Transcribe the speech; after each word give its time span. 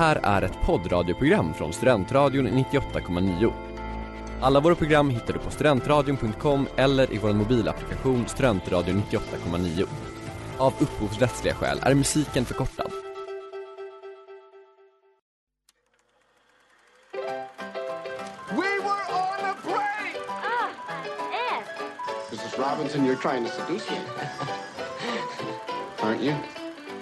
här 0.00 0.20
är 0.22 0.42
ett 0.42 0.60
poddradioprogram 0.62 1.54
från 1.54 1.72
Studentradion 1.72 2.48
98,9. 2.48 3.52
Alla 4.40 4.60
våra 4.60 4.74
program 4.74 5.10
hittar 5.10 5.32
du 5.32 5.38
på 5.38 5.50
studentradion.com 5.50 6.68
eller 6.76 7.14
i 7.14 7.18
vår 7.18 7.32
mobilapplikation 7.32 8.28
Studentradion 8.28 9.02
98,9. 9.10 9.86
Av 10.58 10.72
upphovsrättsliga 10.78 11.54
skäl 11.54 11.78
är 11.82 11.94
musiken 11.94 12.44
förkortad. 12.44 12.90
We 18.50 18.56
were 18.56 19.04
on 19.12 19.44
a 19.44 19.54
break! 19.64 20.16
Ah. 22.58 22.76
Robinson, 22.76 23.06
you're 23.06 23.22
trying 23.22 23.44
to 23.44 23.50
seduce 23.50 23.90
me. 23.90 23.96
Aren't 26.00 26.22
you? 26.22 26.34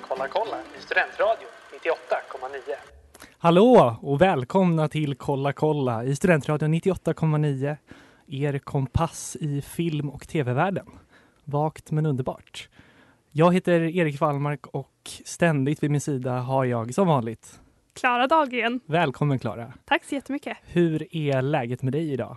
Kolla 0.08 0.28
kolla 0.28 0.56
i 0.78 0.82
Studentradion 0.82 1.57
98,9. 1.82 2.74
Hallå 3.38 3.96
och 4.02 4.20
välkomna 4.20 4.88
till 4.88 5.14
Kolla 5.14 5.52
kolla 5.52 6.04
i 6.04 6.16
Studentradion 6.16 6.74
98,9. 6.74 7.76
Er 8.28 8.58
kompass 8.58 9.36
i 9.40 9.62
film 9.62 10.10
och 10.10 10.28
tv-världen. 10.28 10.86
Vagt 11.44 11.90
men 11.90 12.06
underbart. 12.06 12.68
Jag 13.30 13.54
heter 13.54 13.80
Erik 13.80 14.20
Wallmark 14.20 14.66
och 14.66 15.10
ständigt 15.24 15.82
vid 15.82 15.90
min 15.90 16.00
sida 16.00 16.32
har 16.32 16.64
jag 16.64 16.94
som 16.94 17.06
vanligt. 17.08 17.60
Klara 18.00 18.26
Dahlgren. 18.26 18.80
Välkommen 18.86 19.38
Klara. 19.38 19.72
Tack 19.84 20.04
så 20.04 20.14
jättemycket. 20.14 20.56
Hur 20.62 21.16
är 21.16 21.42
läget 21.42 21.82
med 21.82 21.92
dig 21.92 22.12
idag? 22.12 22.36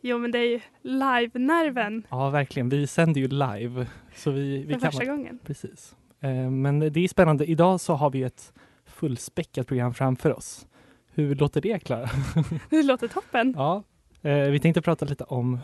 Jo, 0.00 0.18
men 0.18 0.30
det 0.30 0.38
är 0.38 0.46
ju 0.50 0.60
live-nerven 0.82 2.02
Ja, 2.10 2.30
verkligen. 2.30 2.68
Vi 2.68 2.86
sänder 2.86 3.20
ju 3.20 3.28
live. 3.28 3.86
Så 4.14 4.30
vi, 4.30 4.58
vi 4.58 4.72
för 4.74 4.80
kan 4.80 4.92
första 4.92 5.04
gången. 5.04 5.38
Precis. 5.44 5.94
Eh, 6.20 6.50
Men 6.50 6.78
det 6.78 7.00
är 7.04 7.08
spännande. 7.08 7.44
Idag 7.44 7.80
så 7.80 7.94
har 7.94 8.10
vi 8.10 8.22
ett 8.22 8.52
fullspäckat 8.98 9.66
program 9.66 9.94
framför 9.94 10.36
oss. 10.36 10.66
Hur 11.10 11.34
låter 11.34 11.60
det 11.60 11.78
Klara? 11.78 12.08
Det 12.70 12.82
låter 12.82 13.08
toppen. 13.08 13.54
Ja, 13.56 13.82
eh, 14.22 14.38
vi 14.38 14.60
tänkte 14.60 14.82
prata 14.82 15.06
lite 15.06 15.24
om 15.24 15.58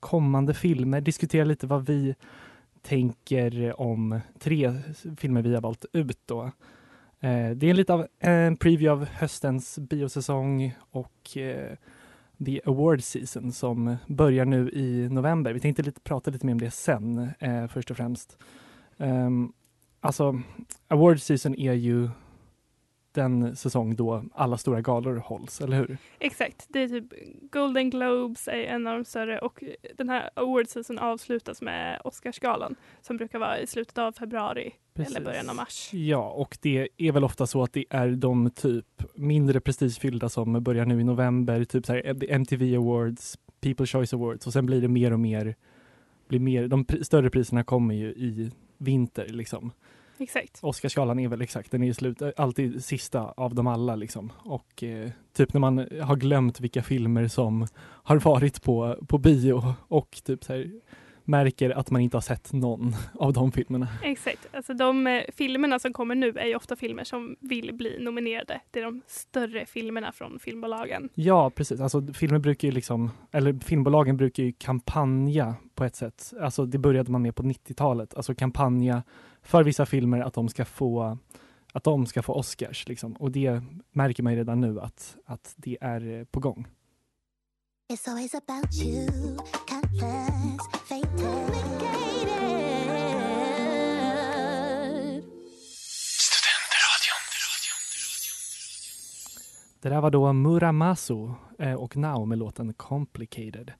kommande 0.00 0.54
filmer, 0.54 1.00
diskutera 1.00 1.44
lite 1.44 1.66
vad 1.66 1.86
vi 1.86 2.14
tänker 2.82 3.80
om 3.80 4.20
tre 4.38 4.74
filmer 5.16 5.42
vi 5.42 5.54
har 5.54 5.60
valt 5.60 5.84
ut 5.92 6.18
då. 6.26 6.42
Eh, 7.20 7.50
det 7.50 7.70
är 7.70 7.74
lite 7.74 7.92
av 7.92 8.06
en 8.18 8.56
preview 8.56 8.90
av 8.90 9.04
höstens 9.04 9.78
biosäsong 9.78 10.74
och 10.90 11.36
eh, 11.36 11.76
The 12.46 12.60
Award 12.64 13.02
Season 13.02 13.52
som 13.52 13.96
börjar 14.06 14.44
nu 14.44 14.70
i 14.70 15.08
november. 15.08 15.52
Vi 15.52 15.60
tänkte 15.60 15.82
lite, 15.82 16.00
prata 16.00 16.30
lite 16.30 16.46
mer 16.46 16.52
om 16.52 16.60
det 16.60 16.70
sen, 16.70 17.30
först 17.68 17.90
och 17.90 17.96
främst. 17.96 18.38
Um, 18.96 19.52
alltså, 20.00 20.40
Award 20.88 21.20
Season 21.20 21.54
är 21.54 21.72
ju 21.72 22.08
den 23.14 23.56
säsong 23.56 23.96
då 23.96 24.24
alla 24.34 24.58
stora 24.58 24.80
galor 24.80 25.16
hålls, 25.16 25.60
eller 25.60 25.76
hur? 25.76 25.98
Exakt. 26.18 26.66
Det 26.68 26.80
är 26.80 26.88
typ 26.88 27.12
Golden 27.50 27.90
Globes 27.90 28.48
är 28.48 28.52
en 28.52 28.86
av 28.86 28.94
de 28.98 29.04
större 29.04 29.38
och 29.38 29.64
den 29.96 30.08
här 30.08 30.30
awardseason 30.34 30.98
avslutas 30.98 31.62
med 31.62 32.00
Oscarsgalan 32.04 32.74
som 33.00 33.16
brukar 33.16 33.38
vara 33.38 33.58
i 33.58 33.66
slutet 33.66 33.98
av 33.98 34.12
februari 34.12 34.72
Precis. 34.94 35.16
eller 35.16 35.26
början 35.26 35.48
av 35.48 35.56
mars. 35.56 35.90
Ja, 35.92 36.30
och 36.30 36.58
det 36.60 36.88
är 36.96 37.12
väl 37.12 37.24
ofta 37.24 37.46
så 37.46 37.62
att 37.62 37.72
det 37.72 37.84
är 37.90 38.08
de 38.08 38.50
typ 38.50 39.02
mindre 39.14 39.60
prestigefyllda 39.60 40.28
som 40.28 40.62
börjar 40.62 40.86
nu 40.86 41.00
i 41.00 41.04
november, 41.04 41.64
typ 41.64 41.86
så 41.86 41.92
här 41.92 42.24
MTV 42.30 42.76
Awards, 42.76 43.38
People 43.60 43.86
Choice 43.86 44.14
Awards 44.14 44.46
och 44.46 44.52
sen 44.52 44.66
blir 44.66 44.80
det 44.80 44.88
mer 44.88 45.12
och 45.12 45.20
mer, 45.20 45.54
blir 46.28 46.40
mer 46.40 46.68
de 46.68 46.86
större 47.02 47.30
priserna 47.30 47.64
kommer 47.64 47.94
ju 47.94 48.06
i 48.06 48.50
vinter 48.78 49.28
liksom. 49.28 49.72
Exakt. 50.18 50.58
Oscarsgalan 50.62 51.18
är 51.18 51.28
väl 51.28 51.42
exakt, 51.42 51.70
den 51.70 51.82
är 51.82 51.92
slut, 51.92 52.22
alltid 52.36 52.84
sista 52.84 53.20
av 53.20 53.54
dem 53.54 53.66
alla 53.66 53.96
liksom. 53.96 54.32
Och 54.38 54.82
eh, 54.82 55.10
typ 55.36 55.52
när 55.52 55.60
man 55.60 55.78
har 55.78 56.16
glömt 56.16 56.60
vilka 56.60 56.82
filmer 56.82 57.28
som 57.28 57.66
har 57.78 58.16
varit 58.16 58.62
på, 58.62 58.98
på 59.08 59.18
bio 59.18 59.74
och 59.88 60.20
typ 60.24 60.44
så 60.44 60.52
här, 60.52 60.70
märker 61.24 61.70
att 61.70 61.90
man 61.90 62.00
inte 62.00 62.16
har 62.16 62.22
sett 62.22 62.52
någon 62.52 62.94
av 63.14 63.32
de 63.32 63.52
filmerna. 63.52 63.88
Exakt. 64.02 64.48
Alltså 64.52 64.74
de 64.74 65.06
eh, 65.06 65.22
filmerna 65.36 65.78
som 65.78 65.92
kommer 65.92 66.14
nu 66.14 66.28
är 66.28 66.46
ju 66.46 66.54
ofta 66.54 66.76
filmer 66.76 67.04
som 67.04 67.36
vill 67.40 67.74
bli 67.74 67.96
nominerade. 68.00 68.60
Det 68.70 68.80
är 68.80 68.84
de 68.84 69.02
större 69.06 69.66
filmerna 69.66 70.12
från 70.12 70.38
filmbolagen. 70.38 71.08
Ja, 71.14 71.50
precis. 71.50 71.80
Alltså 71.80 72.06
filmer 72.14 72.38
brukar 72.38 72.68
ju 72.68 72.72
liksom, 72.72 73.10
eller 73.30 73.52
filmbolagen 73.64 74.16
brukar 74.16 74.42
ju 74.42 74.52
kampanja 74.52 75.54
på 75.74 75.84
ett 75.84 75.96
sätt. 75.96 76.32
Alltså 76.40 76.66
det 76.66 76.78
började 76.78 77.10
man 77.10 77.22
med 77.22 77.36
på 77.36 77.42
90-talet. 77.42 78.14
Alltså 78.14 78.34
kampanja 78.34 79.02
för 79.42 79.64
vissa 79.64 79.86
filmer 79.86 80.20
att 80.20 80.34
de 80.34 80.48
ska 80.48 80.64
få 80.64 81.18
att 81.72 81.84
de 81.84 82.06
ska 82.06 82.22
få 82.22 82.34
Oscars 82.34 82.88
liksom. 82.88 83.12
Och 83.12 83.30
det 83.30 83.62
märker 83.92 84.22
man 84.22 84.32
ju 84.32 84.38
redan 84.38 84.60
nu 84.60 84.80
att, 84.80 85.16
att 85.26 85.54
det 85.56 85.78
är 85.80 86.18
eh, 86.18 86.24
på 86.24 86.40
gång. 86.40 86.66
It's 87.92 88.08
always 88.08 88.34
about 88.34 88.74
you, 88.82 89.08
countless, 89.68 90.60
fated. 90.88 91.52
Det 99.80 99.88
där 99.88 100.00
var 100.00 100.10
då 100.10 100.32
Muramasu 100.32 101.28
eh, 101.58 101.74
och 101.74 101.96
Now 101.96 102.28
med 102.28 102.38
låten 102.38 102.74
Complicated. 102.74 103.72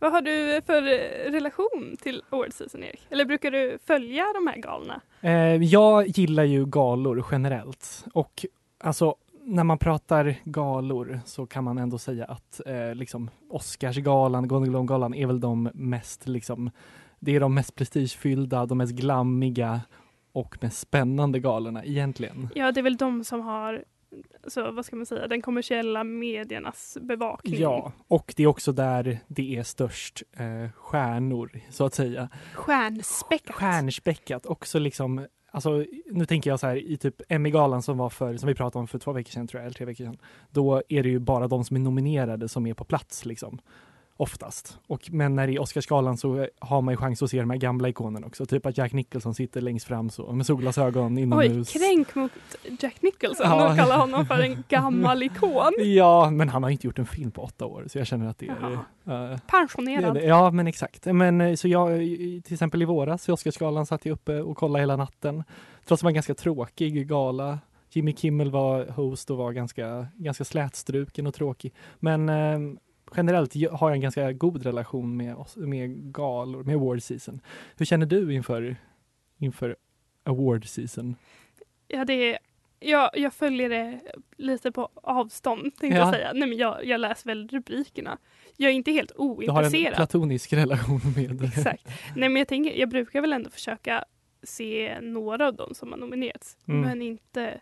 Vad 0.00 0.12
har 0.12 0.20
du 0.20 0.60
för 0.66 0.82
eh, 0.82 1.32
relation 1.32 1.96
till 2.02 2.22
award 2.30 2.52
season, 2.52 2.82
Erik? 2.82 3.06
Eller 3.10 3.24
brukar 3.24 3.50
du 3.50 3.78
följa 3.86 4.24
de 4.34 4.46
här 4.46 4.56
galorna? 4.56 5.00
Eh, 5.20 5.62
jag 5.62 6.08
gillar 6.08 6.44
ju 6.44 6.66
galor 6.66 7.24
generellt 7.30 8.04
och 8.14 8.46
alltså 8.78 9.14
när 9.44 9.64
man 9.64 9.78
pratar 9.78 10.34
galor 10.44 11.20
så 11.24 11.46
kan 11.46 11.64
man 11.64 11.78
ändå 11.78 11.98
säga 11.98 12.24
att 12.24 12.60
eh, 12.66 12.94
liksom 12.94 13.30
Oscarsgalan, 13.50 14.48
Golden 14.48 14.70
Globe-galan 14.70 15.14
är 15.14 15.26
väl 15.26 15.40
de 15.40 15.70
mest 15.74 16.28
liksom, 16.28 16.70
det 17.18 17.36
är 17.36 17.40
de 17.40 17.54
mest 17.54 17.74
prestigefyllda, 17.74 18.66
de 18.66 18.78
mest 18.78 18.92
glammiga 18.92 19.80
och 20.32 20.56
mest 20.60 20.78
spännande 20.78 21.40
galorna 21.40 21.84
egentligen. 21.84 22.48
Ja, 22.54 22.72
det 22.72 22.80
är 22.80 22.82
väl 22.82 22.96
de 22.96 23.24
som 23.24 23.40
har, 23.40 23.84
så 24.46 24.70
vad 24.70 24.84
ska 24.84 24.96
man 24.96 25.06
säga, 25.06 25.26
den 25.26 25.42
kommersiella 25.42 26.04
mediernas 26.04 26.98
bevakning. 27.00 27.60
Ja, 27.60 27.92
och 28.08 28.34
det 28.36 28.42
är 28.42 28.46
också 28.46 28.72
där 28.72 29.18
det 29.26 29.56
är 29.56 29.62
störst 29.62 30.22
eh, 30.32 30.70
stjärnor 30.72 31.60
så 31.70 31.84
att 31.84 31.94
säga. 31.94 32.28
Stjärnspäckat. 32.54 33.56
Stjärnspäckat, 33.56 34.46
också 34.46 34.78
liksom 34.78 35.26
Alltså, 35.52 35.84
nu 36.10 36.26
tänker 36.26 36.50
jag 36.50 36.60
så 36.60 36.66
här 36.66 36.76
i 36.76 36.96
typ 36.96 37.22
Emmy-galan 37.28 37.82
som 37.82 37.98
var 37.98 38.10
för, 38.10 38.36
som 38.36 38.46
vi 38.46 38.54
pratade 38.54 38.80
om 38.80 38.88
för 38.88 38.98
två 38.98 39.12
veckor 39.12 39.30
sedan 39.30 39.46
tror 39.46 39.60
jag, 39.60 39.66
eller 39.66 39.74
tre 39.74 39.86
veckor 39.86 40.04
sedan. 40.04 40.18
Då 40.50 40.82
är 40.88 41.02
det 41.02 41.08
ju 41.08 41.18
bara 41.18 41.48
de 41.48 41.64
som 41.64 41.76
är 41.76 41.80
nominerade 41.80 42.48
som 42.48 42.66
är 42.66 42.74
på 42.74 42.84
plats 42.84 43.24
liksom. 43.24 43.60
Oftast. 44.20 44.78
Och, 44.86 45.08
men 45.12 45.34
när 45.36 45.46
det 45.46 45.52
är 45.52 45.60
Oscarsgalan 45.60 46.16
så 46.16 46.46
har 46.58 46.80
man 46.82 46.92
ju 46.92 46.96
chans 46.96 47.22
att 47.22 47.30
se 47.30 47.40
de 47.40 47.50
här 47.50 47.56
gamla 47.56 47.88
ikonerna 47.88 48.26
också. 48.26 48.46
Typ 48.46 48.66
att 48.66 48.78
Jack 48.78 48.92
Nicholson 48.92 49.34
sitter 49.34 49.60
längst 49.60 49.86
fram 49.86 50.10
så 50.10 50.32
med 50.32 50.46
solglasögon 50.46 51.16
Oj, 51.16 51.22
inomhus. 51.22 51.72
kränk 51.72 52.14
mot 52.14 52.32
Jack 52.80 53.02
Nicholson 53.02 53.46
Ja. 53.48 53.70
och 53.70 53.76
kalla 53.76 53.96
honom 53.96 54.26
för 54.26 54.38
en 54.38 54.64
gammal 54.68 55.22
ikon. 55.22 55.72
Ja, 55.78 56.30
men 56.30 56.48
han 56.48 56.62
har 56.62 56.70
inte 56.70 56.86
gjort 56.86 56.98
en 56.98 57.06
film 57.06 57.30
på 57.30 57.42
åtta 57.42 57.66
år 57.66 57.84
så 57.88 57.98
jag 57.98 58.06
känner 58.06 58.26
att 58.30 58.38
det 58.38 58.48
är... 58.48 59.32
eh, 59.32 59.38
Pensionerad. 59.46 60.14
Det- 60.14 60.24
Ja, 60.24 60.50
men 60.50 60.66
exakt. 60.66 61.06
Men 61.06 61.40
eh, 61.40 61.54
så 61.54 61.68
jag, 61.68 61.88
till 62.44 62.52
exempel 62.52 62.82
i 62.82 62.84
våras 62.84 63.28
i 63.28 63.32
Oscarsgalan 63.32 63.86
satt 63.86 64.04
jag 64.06 64.12
uppe 64.12 64.40
och 64.42 64.56
kollade 64.56 64.82
hela 64.82 64.96
natten. 64.96 65.44
Trots 65.86 65.92
att 65.92 65.98
det 66.00 66.04
var 66.04 66.10
en 66.10 66.14
ganska 66.14 66.34
tråkig 66.34 67.08
gala. 67.08 67.58
Jimmy 67.92 68.12
Kimmel 68.16 68.50
var 68.50 68.86
host 68.86 69.30
och 69.30 69.36
var 69.36 69.52
ganska, 69.52 70.06
ganska 70.16 70.44
slätstruken 70.44 71.26
och 71.26 71.34
tråkig. 71.34 71.74
Men 71.98 72.28
eh, 72.28 72.58
generellt 73.16 73.54
har 73.72 73.88
jag 73.90 73.94
en 73.94 74.00
ganska 74.00 74.32
god 74.32 74.62
relation 74.62 75.16
med, 75.16 75.34
oss- 75.36 75.56
med 75.56 76.12
galor, 76.12 76.62
med 76.64 76.74
award 76.74 77.02
season. 77.02 77.40
Hur 77.76 77.86
känner 77.86 78.06
du 78.06 78.34
inför, 78.34 78.76
inför 79.38 79.76
award 80.24 80.66
season? 80.68 81.16
Ja, 81.88 82.04
det 82.04 82.12
är, 82.32 82.38
jag, 82.80 83.10
jag 83.14 83.32
följer 83.34 83.68
det 83.68 84.00
lite 84.36 84.72
på 84.72 84.88
avstånd, 84.94 85.62
tänkte 85.62 85.86
Ja. 85.86 85.94
jag 86.04 86.14
säga. 86.14 86.32
Nej, 86.34 86.48
men 86.48 86.58
jag, 86.58 86.84
jag 86.84 87.00
läser 87.00 87.26
väl 87.26 87.48
rubrikerna. 87.48 88.18
Jag 88.56 88.70
är 88.70 88.74
inte 88.74 88.92
helt 88.92 89.12
Du 89.16 89.22
har 89.22 89.26
en 89.26 89.38
ointresserad. 89.38 89.94
platonisk 89.94 90.52
relation 90.52 91.00
med 91.16 91.42
Exakt. 91.44 91.86
Nej, 92.16 92.28
men 92.28 92.36
jag, 92.36 92.48
tänker, 92.48 92.72
jag 92.80 92.88
brukar 92.88 93.20
väl 93.20 93.32
ändå 93.32 93.50
försöka 93.50 94.04
se 94.42 94.98
några 95.00 95.46
av 95.46 95.54
dem 95.54 95.74
som 95.74 95.90
har 95.92 95.98
nominerats. 95.98 96.56
Mm. 96.68 96.80
Men 96.80 97.02
inte, 97.02 97.60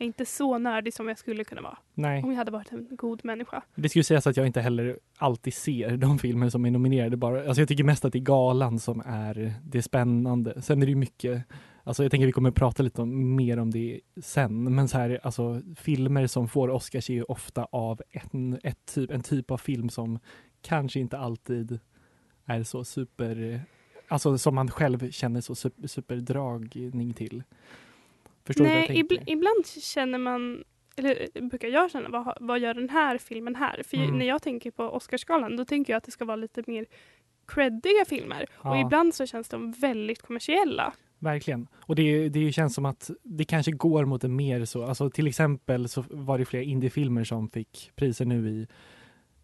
jag 0.00 0.04
är 0.04 0.06
inte 0.06 0.26
så 0.26 0.58
nördig 0.58 0.94
som 0.94 1.08
jag 1.08 1.18
skulle 1.18 1.44
kunna 1.44 1.62
vara. 1.62 1.78
Nej. 1.94 2.22
Om 2.22 2.30
jag 2.30 2.36
hade 2.36 2.50
varit 2.50 2.72
en 2.72 2.88
god 2.90 3.24
människa. 3.24 3.62
Det 3.74 3.88
skulle 3.88 4.04
sägas 4.04 4.26
att 4.26 4.36
jag 4.36 4.46
inte 4.46 4.60
heller 4.60 4.98
alltid 5.18 5.54
ser 5.54 5.96
de 5.96 6.18
filmer 6.18 6.48
som 6.48 6.66
är 6.66 6.70
nominerade. 6.70 7.16
Bara, 7.16 7.46
alltså 7.46 7.60
jag 7.60 7.68
tycker 7.68 7.84
mest 7.84 8.04
att 8.04 8.12
det 8.12 8.18
är 8.18 8.20
galan 8.20 8.78
som 8.78 9.02
är 9.06 9.54
det 9.64 9.82
spännande. 9.82 10.62
Sen 10.62 10.82
är 10.82 10.86
det 10.86 10.90
ju 10.90 10.96
mycket, 10.96 11.44
alltså 11.84 12.02
jag 12.02 12.10
tänker 12.10 12.26
vi 12.26 12.32
kommer 12.32 12.50
prata 12.50 12.82
lite 12.82 13.02
om, 13.02 13.36
mer 13.36 13.58
om 13.58 13.70
det 13.70 14.00
sen, 14.22 14.74
men 14.74 14.88
så 14.88 14.98
här, 14.98 15.20
alltså 15.22 15.62
filmer 15.76 16.26
som 16.26 16.48
får 16.48 16.70
Oscars 16.70 17.10
är 17.10 17.14
ju 17.14 17.22
ofta 17.22 17.64
av 17.64 18.02
en, 18.10 18.58
ett 18.62 18.86
typ, 18.94 19.10
en 19.10 19.22
typ 19.22 19.50
av 19.50 19.58
film 19.58 19.88
som 19.88 20.18
kanske 20.62 21.00
inte 21.00 21.18
alltid 21.18 21.78
är 22.44 22.62
så 22.62 22.84
super, 22.84 23.62
alltså 24.08 24.38
som 24.38 24.54
man 24.54 24.70
själv 24.70 25.10
känner 25.10 25.40
så 25.40 25.54
super, 25.54 25.86
superdragning 25.86 27.14
till. 27.14 27.42
Förstår 28.50 28.64
du 28.64 28.70
Nej, 28.70 28.86
tänker? 28.86 29.16
ibl- 29.16 29.22
ibland 29.26 29.66
känner 29.66 30.18
man, 30.18 30.64
eller 30.96 31.40
brukar 31.48 31.68
jag 31.68 31.90
känna, 31.90 32.08
vad, 32.08 32.36
vad 32.40 32.58
gör 32.58 32.74
den 32.74 32.88
här 32.88 33.18
filmen 33.18 33.54
här? 33.56 33.82
För 33.86 33.96
Mm. 33.96 34.18
när 34.18 34.26
jag 34.26 34.42
tänker 34.42 34.70
på 34.70 34.82
Oscarsgalan, 34.84 35.56
då 35.56 35.64
tänker 35.64 35.92
jag 35.92 35.98
att 35.98 36.04
det 36.04 36.10
ska 36.10 36.24
vara 36.24 36.36
lite 36.36 36.62
mer 36.66 36.86
creddiga 37.46 38.04
filmer. 38.08 38.46
Och 38.52 38.76
Ja. 38.76 38.80
ibland 38.86 39.14
så 39.14 39.26
känns 39.26 39.48
de 39.48 39.72
väldigt 39.72 40.22
kommersiella. 40.22 40.92
Verkligen. 41.18 41.66
Och 41.76 41.94
det, 41.96 42.28
det 42.28 42.52
känns 42.52 42.74
som 42.74 42.86
att 42.86 43.10
det 43.22 43.44
kanske 43.44 43.72
går 43.72 44.04
mot 44.04 44.24
en 44.24 44.36
mer 44.36 44.64
så, 44.64 44.84
alltså 44.84 45.10
till 45.10 45.26
exempel 45.26 45.88
så 45.88 46.04
var 46.10 46.38
det 46.38 46.44
flera 46.44 46.62
indiefilmer 46.62 47.24
som 47.24 47.48
fick 47.50 47.90
priser 47.96 48.24
nu 48.24 48.48
i, 48.50 48.66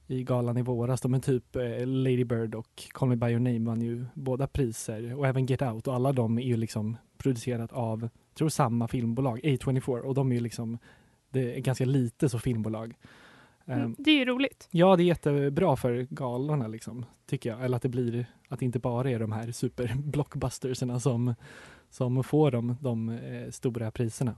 i 0.06 0.22
galan 0.24 0.56
i 0.56 0.62
våras. 0.62 1.00
De 1.00 1.14
är 1.14 1.18
typ 1.18 1.56
eh, 1.56 1.86
Lady 1.86 2.24
Bird 2.24 2.54
och 2.54 2.84
Call 2.92 3.08
Me 3.08 3.16
By 3.16 3.26
Your 3.26 3.40
Name 3.40 3.58
vann 3.66 3.82
ju 3.82 4.04
båda 4.14 4.46
priser 4.46 5.14
och 5.18 5.26
även 5.26 5.46
Get 5.46 5.62
Out 5.62 5.86
och 5.86 5.94
alla 5.94 6.12
de 6.12 6.38
är 6.38 6.42
ju 6.42 6.56
liksom 6.56 6.96
producerat 7.18 7.72
av, 7.72 8.08
tror 8.36 8.48
samma 8.48 8.88
filmbolag, 8.88 9.40
A24 9.44 10.00
och 10.00 10.14
de 10.14 10.30
är 10.30 10.34
ju 10.34 10.40
liksom, 10.40 10.78
det 11.30 11.56
är 11.56 11.60
ganska 11.60 11.84
lite 11.84 12.28
så 12.28 12.38
filmbolag. 12.38 12.94
Mm, 13.66 13.82
Ehm, 13.82 13.94
Det 13.98 14.10
är 14.10 14.18
ju 14.18 14.24
roligt. 14.24 14.68
Ja, 14.70 14.96
det 14.96 15.02
är 15.02 15.04
jättebra 15.04 15.76
för 15.76 16.06
galorna 16.10 16.66
liksom, 16.68 17.04
tycker 17.26 17.50
jag. 17.50 17.64
Eller 17.64 17.76
att 17.76 17.82
det 17.82 17.88
blir, 17.88 18.26
att 18.48 18.58
det 18.58 18.64
inte 18.64 18.78
bara 18.78 19.10
är 19.10 19.18
de 19.18 19.32
här 19.32 19.52
superblockbusterserna 19.52 21.00
som, 21.00 21.34
som 21.90 22.24
får 22.24 22.50
de, 22.50 22.76
de 22.80 23.08
eh, 23.08 23.50
stora 23.50 23.90
priserna. 23.90 24.34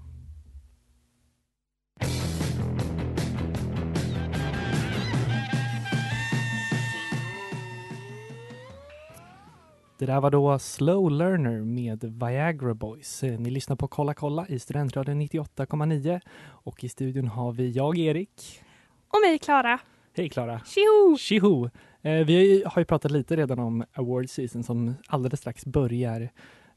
Det 9.99 10.07
där 10.07 10.21
var 10.21 10.31
då 10.31 10.59
Slow 10.59 11.11
Learner 11.11 11.61
med 11.61 12.05
Viagra 12.05 12.75
Boys. 12.75 13.23
Eh, 13.25 13.39
Ni 13.41 13.51
lyssnar 13.51 13.77
på 13.77 13.89
Kolla 13.89 14.15
kolla 14.15 14.47
i 14.49 14.59
Studentradion 14.59 15.23
98,9 15.23 16.21
och 16.47 16.85
i 16.85 16.89
studion 16.89 17.29
har 17.29 17.53
vi 17.53 17.71
jag, 17.71 17.99
Erik. 17.99 18.63
Och 19.09 19.21
mig, 19.27 19.39
Klara. 19.39 19.79
Hej 20.17 20.29
Klara! 20.29 20.61
Tjoho! 20.61 21.17
Tjoho! 21.19 21.71
Eh, 22.03 22.13
vi 22.27 22.63
har 22.67 22.81
ju 22.81 22.85
pratat 22.85 23.11
lite 23.11 23.37
redan 23.37 23.59
om 23.59 23.85
award 23.93 24.31
season 24.31 24.63
som 24.63 24.95
alldeles 25.07 25.41
strax 25.41 25.67
börjar 25.67 26.29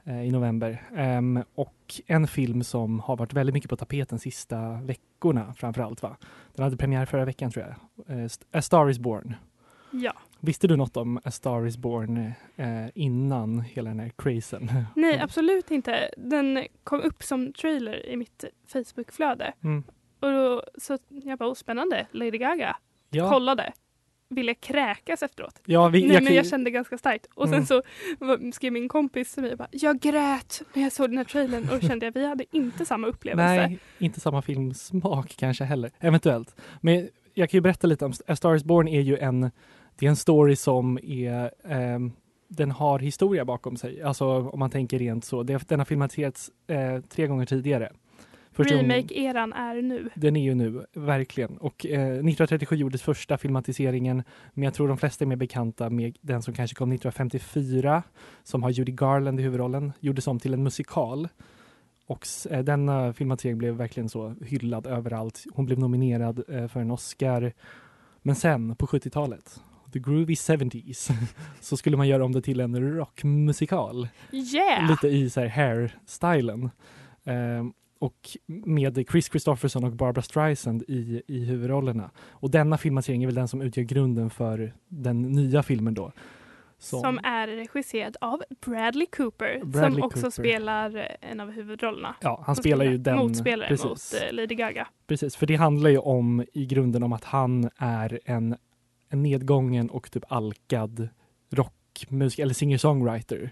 eh, 0.04 0.24
i 0.24 0.32
november. 0.32 0.84
Ehm, 0.96 1.44
och 1.56 2.02
en 2.08 2.28
film 2.28 2.64
som 2.64 3.00
har 3.00 3.18
varit 3.18 3.34
väldigt 3.34 3.54
mycket 3.54 3.70
på 3.70 3.76
tapeten 3.76 4.20
sista 4.20 4.72
veckorna 4.72 5.54
framförallt 5.54 6.02
va? 6.02 6.18
Den 6.56 6.64
hade 6.64 6.78
premiär 6.78 7.06
förra 7.06 7.26
veckan 7.26 7.52
tror 7.52 7.66
jag. 8.08 8.30
A 8.52 8.62
Star 8.62 8.90
Is 8.90 9.00
Born. 9.00 9.36
Ja. 9.92 10.14
Visste 10.44 10.68
du 10.68 10.76
något 10.78 10.98
om 10.98 11.18
A 11.24 11.32
Star 11.32 11.68
Is 11.68 11.78
Born 11.78 12.18
eh, 12.56 12.88
innan 12.96 13.60
hela 13.62 13.90
den 13.90 14.00
här 14.00 14.12
crazen? 14.18 14.72
Nej, 14.96 15.20
absolut 15.20 15.72
inte. 15.72 16.10
Den 16.18 16.66
kom 16.84 17.02
upp 17.02 17.24
som 17.24 17.54
trailer 17.54 18.06
i 18.10 18.18
mitt 18.18 18.44
Facebookflöde. 18.68 19.54
Mm. 19.64 19.84
Och 20.20 20.32
då, 20.32 20.64
så 20.78 20.98
jag 21.08 21.40
bara, 21.40 21.50
oh, 21.50 21.54
spännande, 21.54 22.08
Lady 22.12 22.38
Gaga. 22.38 22.78
Ja, 23.10 23.30
Kollade. 23.30 23.74
Ville 24.30 24.54
kräkas 24.54 25.24
efteråt. 25.24 25.62
ja, 25.66 25.88
vi, 25.90 26.02
Nej, 26.02 26.08
jag, 26.14 26.14
men 26.24 26.26
kan- 26.28 26.36
jag 26.36 26.48
kände 26.48 26.72
ganska 26.72 26.98
starkt. 26.98 27.28
Och 27.34 27.46
sen 27.46 27.54
Mm. 27.54 27.66
så 27.66 27.82
var- 28.20 28.52
skrev 28.52 28.74
min 28.74 28.90
kompis 28.90 29.34
till 29.34 29.44
mig 29.44 29.56
bara, 29.56 29.68
jag 29.72 30.00
grät 30.00 30.62
när 30.74 30.84
jag 30.84 30.92
såg 30.92 31.10
den 31.10 31.18
här 31.18 31.26
trailern 31.26 31.70
och 31.70 31.80
då 31.82 31.88
kände 31.88 32.06
jag 32.06 32.14
vi 32.14 32.26
hade 32.28 32.46
inte 32.52 32.86
samma 32.86 33.08
upplevelse. 33.08 33.68
Nej, 33.68 33.80
inte 33.98 34.20
samma 34.20 34.42
filmsmak 34.42 35.36
kanske 35.38 35.64
heller. 35.64 35.92
Eventuellt. 36.00 36.56
Men 36.82 37.10
jag 37.34 37.50
kan 37.50 37.58
ju 37.58 37.62
berätta 37.62 37.88
lite 37.88 38.06
om 38.06 38.14
A 38.28 38.36
Star 38.36 38.56
is 38.56 38.64
Born 38.64 38.88
är 38.88 39.02
ju 39.02 39.18
en, 39.18 39.52
det 40.00 40.06
är 40.06 40.10
en 40.10 40.16
story 40.16 40.56
som 40.56 41.00
är, 41.04 41.52
ehm, 41.64 42.12
den 42.48 42.72
har 42.72 43.00
historia 43.00 43.46
bakom 43.46 43.78
sig. 43.78 44.02
Alltså 44.02 44.26
om 44.26 44.60
man 44.60 44.70
tänker 44.70 45.00
rent 45.00 45.26
så. 45.26 45.44
Det, 45.44 45.70
den 45.70 45.80
har 45.80 45.86
filmatiserats 45.86 46.52
eh, 46.68 47.02
tre 47.02 47.28
gånger 47.28 47.46
tidigare. 47.46 47.92
Remake-eran 48.56 49.54
är 49.54 49.82
nu. 49.82 50.10
den 50.16 50.36
är 50.36 50.44
ju 50.44 50.56
nu, 50.56 50.86
verkligen. 50.94 51.58
Och 51.58 51.86
eh, 51.86 52.02
1937 52.02 52.76
gjordes 52.76 53.02
första 53.02 53.38
filmatiseringen, 53.38 54.24
men 54.54 54.64
jag 54.64 54.74
tror 54.74 54.88
de 54.88 54.98
flesta 54.98 55.26
är 55.26 55.28
mer 55.28 55.36
bekanta 55.36 55.90
med 55.90 56.18
den 56.22 56.42
som 56.42 56.54
kanske 56.54 56.76
kom 56.76 56.92
1954, 56.92 58.04
som 58.44 58.64
har 58.64 58.70
Judy 58.70 58.92
Garland 58.92 59.40
i 59.40 59.44
huvudrollen, 59.44 59.94
gjordes 60.00 60.28
om 60.28 60.40
till 60.40 60.54
en 60.54 60.64
musikal. 60.64 61.28
Och 62.08 62.28
eh, 62.50 62.64
denna 62.64 63.14
filmatisering 63.14 63.58
blev 63.58 63.74
verkligen 63.74 64.10
så 64.10 64.36
hyllad 64.46 64.88
överallt. 64.88 65.44
Hon 65.54 65.66
blev 65.66 65.80
nominerad 65.80 66.44
eh, 66.50 66.68
för 66.68 66.80
en 66.80 66.92
Oscar. 66.92 67.54
Men 68.22 68.36
sen, 68.36 68.76
på 68.76 68.86
70-talet, 68.86 69.62
the 69.94 70.00
groovy 70.00 70.34
70s, 70.34 71.12
så 71.62 71.78
skulle 71.78 71.98
man 71.98 72.08
göra 72.08 72.26
om 72.26 72.32
det 72.32 72.42
till 72.42 72.60
en 72.60 72.96
rockmusikal 72.98 74.08
Yeah! 74.32 74.90
lite 74.90 75.08
i 75.08 75.30
så 75.30 75.40
här 75.42 75.48
hair-stylen. 75.48 76.70
Ehm, 77.24 77.74
och 78.00 78.30
med 78.48 79.06
Chris 79.12 79.30
Christopherson 79.30 79.84
och 79.84 79.92
Barbara 79.92 80.22
Streisand 80.22 80.84
i, 80.88 81.22
i 81.28 81.46
huvudrollerna. 81.46 82.12
Och 82.30 82.52
denna 82.52 82.78
filmatisering 82.78 83.24
är 83.24 83.28
väl 83.28 83.36
den 83.36 83.48
som 83.48 83.62
utgör 83.62 83.84
grunden 83.84 84.30
för 84.30 84.74
den 84.88 85.22
nya 85.22 85.64
filmen 85.64 85.94
då. 85.94 86.12
Som 86.78 87.20
är 87.24 87.48
regisserad 87.48 88.18
av 88.22 88.44
Bradley 88.66 89.06
Cooper 89.18 89.62
Bradley 89.66 89.92
som 89.94 90.04
också 90.04 90.20
Cooper. 90.22 90.30
spelar 90.30 91.18
en 91.22 91.40
av 91.40 91.52
huvudrollerna. 91.52 92.16
Ja, 92.22 92.44
han 92.46 92.56
spelar 92.56 92.86
ju 92.86 92.98
den. 92.98 93.18
Motspelare 93.18 93.68
precis, 93.68 93.86
mot 93.86 94.24
eh, 94.24 94.34
Lady 94.34 94.56
Gaga. 94.56 94.88
precis, 95.08 95.36
för 95.36 95.46
det 95.48 95.56
handlar 95.56 95.90
ju 95.90 95.98
om 95.98 96.46
i 96.54 96.66
grunden 96.66 97.04
om 97.04 97.14
att 97.14 97.24
han 97.24 97.70
är 97.78 98.20
en, 98.26 98.56
en 99.12 99.24
nedgången 99.24 99.90
och 99.90 100.12
typ 100.12 100.24
alkad 100.28 101.10
rockmusiker 101.50 102.44
eller 102.44 102.54
singer-songwriter 102.54 103.50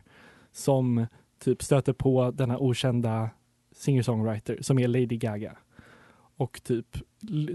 som 0.51 1.05
typ 1.39 1.63
stöter 1.63 1.93
på 1.93 2.31
denna 2.31 2.57
okända 2.57 3.29
singer-songwriter 3.75 4.57
som 4.61 4.79
är 4.79 4.87
Lady 4.87 5.17
Gaga. 5.17 5.57
Och 6.37 6.63
typ 6.63 6.97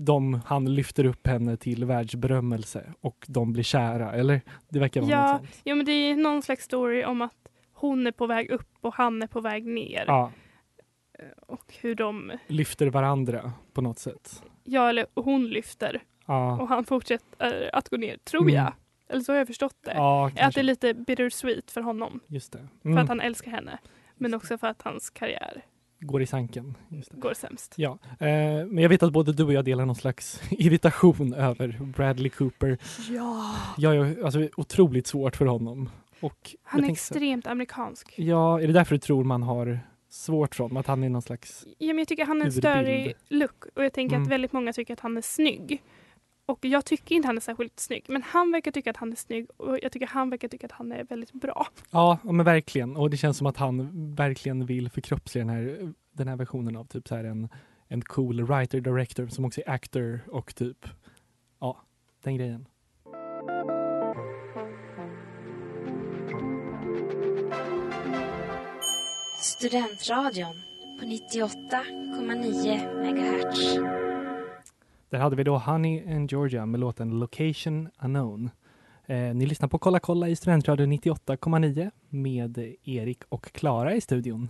de, 0.01 0.41
han 0.47 0.75
lyfter 0.75 1.05
upp 1.05 1.27
henne 1.27 1.57
till 1.57 1.85
världsberömmelse 1.85 2.93
och 3.01 3.25
de 3.29 3.53
blir 3.53 3.63
kära, 3.63 4.13
eller? 4.13 4.41
Det 4.69 4.79
verkar 4.79 5.01
vara 5.01 5.11
Ja, 5.11 5.33
något 5.33 5.41
sånt. 5.41 5.61
Ja, 5.65 5.75
men 5.75 5.87
det 5.87 5.93
är 5.93 6.17
någon 6.17 6.43
slags 6.43 6.65
story 6.65 7.05
om 7.05 7.23
att 7.23 7.49
hon 7.73 8.07
är 8.07 8.13
på 8.13 8.27
väg 8.27 8.51
upp 8.51 8.69
och 8.81 8.95
han 8.95 9.23
är 9.23 9.27
på 9.27 9.41
väg 9.41 9.67
ner. 9.67 10.05
Ja, 10.07 10.31
Och 11.47 11.75
hur 11.81 11.95
de, 11.95 12.33
lyfter 12.47 12.87
varandra 12.87 13.53
på 13.73 13.81
något 13.83 13.99
sätt. 13.99 14.43
ja 14.65 14.89
eller 14.89 15.07
hon 15.15 15.47
lyfter 15.49 16.03
Ja, 16.27 16.61
och 16.63 16.69
han 16.69 16.85
fortsätter 16.85 17.71
att 17.73 17.89
gå 17.89 17.97
ner, 17.97 18.17
tror 18.25 18.43
Mm. 18.43 18.55
jag. 18.55 18.73
Eller 19.09 19.21
så 19.21 19.33
har 19.33 19.39
jag 19.39 19.47
förstått 19.47 19.77
det. 19.85 19.93
ja 19.95 20.31
att 20.41 20.55
det 20.55 20.61
är 20.61 20.65
lite 20.65 20.95
bittersweet 20.95 21.71
för 21.71 21.81
honom. 21.81 22.21
Just 22.27 22.53
det. 22.53 22.69
För 22.83 22.89
Mm. 22.89 23.03
att 23.03 23.09
han 23.09 23.21
älskar 23.21 23.51
henne. 23.51 23.79
Men 24.17 24.35
också 24.35 24.59
för 24.59 24.67
att 24.67 24.83
hans 24.83 25.11
karriär 25.11 25.65
Går 26.01 26.23
i 26.23 26.27
sanken. 26.27 26.75
Just 26.89 27.11
det. 27.11 27.17
går 27.21 27.35
sämst. 27.35 27.75
Ja, 27.77 27.99
eh, 28.19 28.27
men 28.67 28.79
jag 28.79 28.89
vet 28.89 29.03
att 29.03 29.13
både 29.13 29.33
du 29.33 29.45
och 29.45 29.53
jag 29.53 29.65
delar 29.65 29.87
någon 29.87 29.95
slags 29.97 30.43
irritation 30.51 31.35
över 31.35 31.69
Bradley 31.97 32.31
Cooper. 32.31 32.79
Ja! 33.11 33.55
Jag 33.77 33.97
är 33.97 34.25
alltså, 34.25 34.49
otroligt 34.57 35.07
svårt 35.07 35.37
för 35.37 35.47
honom. 35.47 35.91
Och 36.21 36.55
Han 36.63 36.81
är 36.81 36.87
tänkte 36.87 37.05
så- 37.05 37.15
extremt 37.15 37.47
amerikansk. 37.47 38.15
Ja, 38.19 38.61
är 38.61 38.67
det 38.67 38.73
därför 38.73 38.95
du 38.95 38.99
tror 38.99 39.25
man 39.25 39.43
har 39.43 39.81
svårt 40.09 40.55
för 40.55 40.65
honom? 40.65 40.77
Att 40.77 40.87
han 40.87 41.05
är 41.05 41.09
någon 41.09 41.23
slags... 41.23 41.67
Ja, 41.79 41.87
men 41.87 41.99
jag 41.99 42.09
tycker 42.09 42.25
han 42.25 42.41
är 42.43 42.47
en 42.47 42.53
störig 42.53 43.15
look 43.29 43.65
och 43.75 43.85
jag 43.85 43.93
tänker 43.93 44.17
Mm. 44.17 44.23
att 44.27 44.33
väldigt 44.33 44.53
många 44.53 44.73
tycker 44.73 44.93
att 44.93 45.01
han 45.01 45.17
är 45.17 45.23
snygg. 45.23 45.83
Och 46.47 46.65
jag 46.65 46.85
tycker 46.85 47.15
inte 47.15 47.29
han 47.29 47.37
är 47.37 47.41
särskilt 47.41 47.81
snygg, 47.81 48.05
men 48.09 48.23
han 48.23 48.53
verkar 48.53 48.71
tycka 48.71 48.91
att 48.91 48.97
han 48.97 49.13
är 49.13 49.17
snygg 49.17 49.47
och 49.57 49.79
jag 49.83 49.93
tycker 49.93 50.07
han 50.07 50.31
verkar 50.31 50.49
tycka 50.49 50.67
att 50.67 50.73
han 50.73 50.93
är 50.93 51.05
väldigt 51.05 51.33
bra. 51.33 51.67
Ja, 51.91 52.19
men 52.23 52.45
verkligen. 52.45 52.97
Och 52.97 53.11
det 53.11 53.17
känns 53.17 53.39
som 53.39 53.47
att 53.47 53.57
han 53.57 53.91
verkligen 54.15 54.67
vill 54.67 54.91
förkroppsliga 54.91 55.45
den 55.45 55.55
här, 55.55 55.93
den 56.13 56.29
här 56.29 56.37
versionen 56.37 56.77
av 56.77 56.85
typ 56.85 57.09
så 57.09 57.15
här 57.15 57.25
en, 57.25 57.49
en 57.89 58.03
cool 58.03 58.43
writer-director 58.43 59.27
som 59.27 59.45
också 59.45 59.61
är 59.61 59.71
actor 59.71 60.21
och 60.29 60.55
typ, 60.55 60.87
ja, 61.61 61.81
den 62.23 62.37
grejen. 62.37 62.69
Studentradion 69.41 70.55
på 71.01 71.07
98,9 71.07 73.13
MHz. 73.13 73.79
Där 75.15 75.21
hade 75.21 75.37
vi 75.37 75.45
då 75.45 75.59
Honey 75.59 76.15
and 76.15 76.33
Georgia 76.33 76.67
med 76.67 76.81
låten 76.81 77.19
Location 77.19 77.89
Unknown. 78.03 78.51
Eh, 79.07 79.17
ni 79.17 79.47
lyssnar 79.47 79.69
på 79.69 79.79
Kolla 79.79 79.99
kolla 79.99 80.29
i 80.29 80.37
Studentradion 80.37 80.93
98,9 80.93 81.91
med 82.09 82.75
Erik 82.85 83.23
och 83.29 83.53
Klara 83.53 83.95
i 83.95 84.01
studion. 84.01 84.49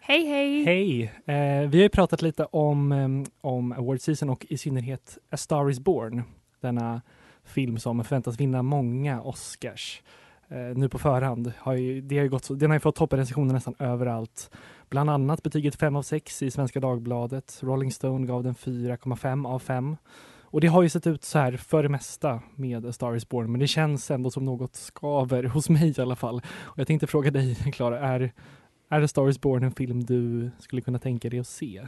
Hej 0.00 0.26
hej! 0.26 0.64
Hej! 0.64 1.02
Eh, 1.02 1.68
vi 1.68 1.78
har 1.78 1.82
ju 1.82 1.88
pratat 1.88 2.22
lite 2.22 2.44
om, 2.44 2.92
em, 2.92 3.24
om 3.40 3.72
Award 3.72 4.00
Season 4.00 4.30
och 4.30 4.46
i 4.48 4.58
synnerhet 4.58 5.18
A 5.30 5.36
Star 5.36 5.70
Is 5.70 5.80
Born. 5.80 6.22
Denna 6.60 7.02
film 7.44 7.78
som 7.78 8.04
förväntas 8.04 8.40
vinna 8.40 8.62
många 8.62 9.22
Oscars. 9.22 10.02
Eh, 10.48 10.76
nu 10.76 10.88
på 10.88 10.98
förhand 10.98 11.52
har 11.58 11.74
ju, 11.74 12.00
det 12.00 12.16
har 12.16 12.22
ju 12.22 12.30
gått 12.30 12.60
den 12.60 12.70
har 12.70 12.76
ju 12.76 12.80
fått 12.80 12.96
topprecensioner 12.96 13.54
nästan 13.54 13.74
överallt. 13.78 14.50
Bland 14.88 15.10
annat 15.10 15.42
betyget 15.42 15.76
5 15.76 15.96
av 15.96 16.02
6 16.02 16.42
i 16.42 16.50
Svenska 16.50 16.80
Dagbladet. 16.80 17.58
Rolling 17.62 17.92
Stone 17.92 18.26
gav 18.26 18.42
den 18.42 18.54
4,5 18.54 19.46
av 19.48 19.58
5. 19.58 19.96
Och 20.50 20.60
det 20.60 20.66
har 20.66 20.82
ju 20.82 20.88
sett 20.88 21.06
ut 21.06 21.24
så 21.24 21.38
här 21.38 21.56
för 21.56 21.82
det 21.82 21.88
mesta 21.88 22.40
med 22.54 22.86
A 22.86 22.92
Star 22.92 23.16
Is 23.16 23.28
Born, 23.28 23.52
men 23.52 23.60
det 23.60 23.66
känns 23.66 24.10
ändå 24.10 24.30
som 24.30 24.44
något 24.44 24.74
skaver 24.76 25.44
hos 25.44 25.68
mig 25.68 25.94
i 25.98 26.00
alla 26.00 26.16
fall. 26.16 26.42
Och 26.58 26.78
jag 26.78 26.86
tänkte 26.86 27.06
fråga 27.06 27.30
dig, 27.30 27.54
Klara, 27.72 27.98
är 28.00 28.32
Är 28.88 29.00
A 29.02 29.08
Star 29.08 29.28
is 29.28 29.40
Born 29.40 29.62
en 29.62 29.72
film 29.72 30.04
du 30.04 30.50
skulle 30.58 30.82
kunna 30.82 30.98
tänka 30.98 31.30
dig 31.30 31.40
att 31.40 31.46
se? 31.46 31.86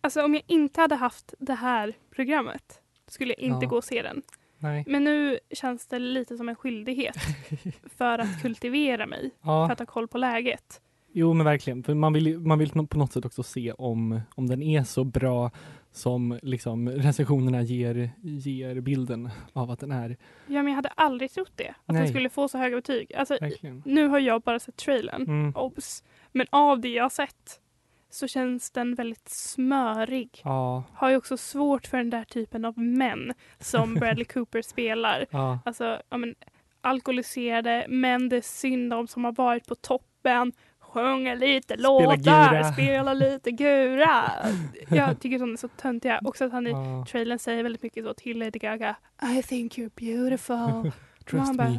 Alltså 0.00 0.22
om 0.24 0.34
jag 0.34 0.42
inte 0.46 0.80
hade 0.80 0.94
haft 0.94 1.34
det 1.38 1.54
här 1.54 1.92
programmet 2.10 2.80
skulle 3.06 3.32
jag 3.32 3.40
inte 3.40 3.64
Ja. 3.64 3.68
gå 3.70 3.76
och 3.76 3.84
se 3.84 4.02
den. 4.02 4.22
Nej. 4.58 4.84
Men 4.86 5.04
nu 5.04 5.38
känns 5.50 5.86
det 5.86 5.98
lite 5.98 6.36
som 6.36 6.48
en 6.48 6.56
skyldighet 6.56 7.16
för 7.96 8.18
att 8.18 8.42
kultivera 8.42 9.06
mig, 9.06 9.30
för 9.42 9.50
Ja, 9.50 9.72
att 9.72 9.78
ha 9.78 9.86
koll 9.86 10.08
på 10.08 10.18
läget. 10.18 10.80
Jo 11.18 11.32
men 11.32 11.44
verkligen. 11.46 11.82
För 11.82 11.94
man 11.94 12.12
vill, 12.12 12.38
man 12.38 12.58
vill 12.58 12.70
på 12.70 12.98
något 12.98 13.12
sätt 13.12 13.24
också 13.24 13.42
se 13.42 13.72
om, 13.72 14.20
om 14.34 14.46
den 14.46 14.62
är 14.62 14.84
så 14.84 15.04
bra 15.04 15.50
som 15.92 16.38
liksom 16.42 16.88
recensionerna 16.88 17.62
ger, 17.62 18.10
ger 18.22 18.80
bilden 18.80 19.30
av 19.52 19.70
att 19.70 19.80
den 19.80 19.92
är. 19.92 20.16
Ja, 20.46 20.62
men 20.62 20.66
jag 20.66 20.74
hade 20.74 20.88
aldrig 20.88 21.30
trott 21.30 21.52
det, 21.56 21.68
att 21.68 21.76
Nej. 21.94 21.98
den 22.02 22.08
skulle 22.08 22.28
få 22.28 22.48
så 22.48 22.58
höga 22.58 22.76
betyg. 22.76 23.14
Alltså, 23.14 23.36
Verkligen. 23.40 23.82
nu 23.86 24.08
har 24.08 24.18
jag 24.18 24.42
bara 24.42 24.58
sett 24.58 24.76
trailern, 24.76 25.22
Mm. 25.22 25.52
obs. 25.56 26.04
Men 26.32 26.46
av 26.50 26.80
det 26.80 26.88
jag 26.88 27.04
har 27.04 27.10
sett 27.10 27.60
så 28.10 28.28
känns 28.28 28.70
den 28.70 28.94
väldigt 28.94 29.28
smörig. 29.28 30.40
Ja, 30.44 30.82
Har 30.94 31.10
ju 31.10 31.16
också 31.16 31.36
svårt 31.36 31.86
för 31.86 31.96
den 31.98 32.10
där 32.10 32.24
typen 32.24 32.64
av 32.64 32.78
män 32.78 33.32
som 33.58 33.94
Bradley 34.00 34.24
Cooper 34.24 34.62
spelar. 34.62 35.26
ja, 35.30 35.58
Alltså, 35.64 36.00
ja, 36.08 36.16
men, 36.16 36.34
alkoholiserade 36.80 37.86
män 37.88 38.28
det 38.28 38.36
är 38.36 38.40
synd 38.40 38.92
om 38.94 39.06
som 39.06 39.24
har 39.24 39.32
varit 39.32 39.66
på 39.66 39.74
toppen, 39.74 40.52
sjunger 40.92 41.36
lite 41.36 41.76
låtar, 41.76 42.16
gura. 42.16 42.72
spelar 42.72 43.14
lite 43.14 43.50
gura. 43.50 44.32
Jag 44.88 45.20
tycker 45.20 45.38
sånt 45.38 45.52
är 45.52 45.56
så 45.56 45.68
töntiga. 45.68 46.20
Också 46.24 46.44
att 46.44 46.52
han 46.52 46.66
i 46.66 46.70
ja. 46.70 47.06
trailern 47.10 47.38
säger 47.38 47.62
väldigt 47.62 47.82
mycket 47.82 48.04
så 48.04 48.14
till 48.14 48.38
Lady 48.38 48.58
Gaga. 48.58 48.96
I 49.38 49.42
think 49.42 49.78
you're 49.78 49.90
beautiful. 49.96 50.92
Trust 51.30 51.46
Man 51.46 51.56
bara, 51.56 51.68
me. 51.68 51.78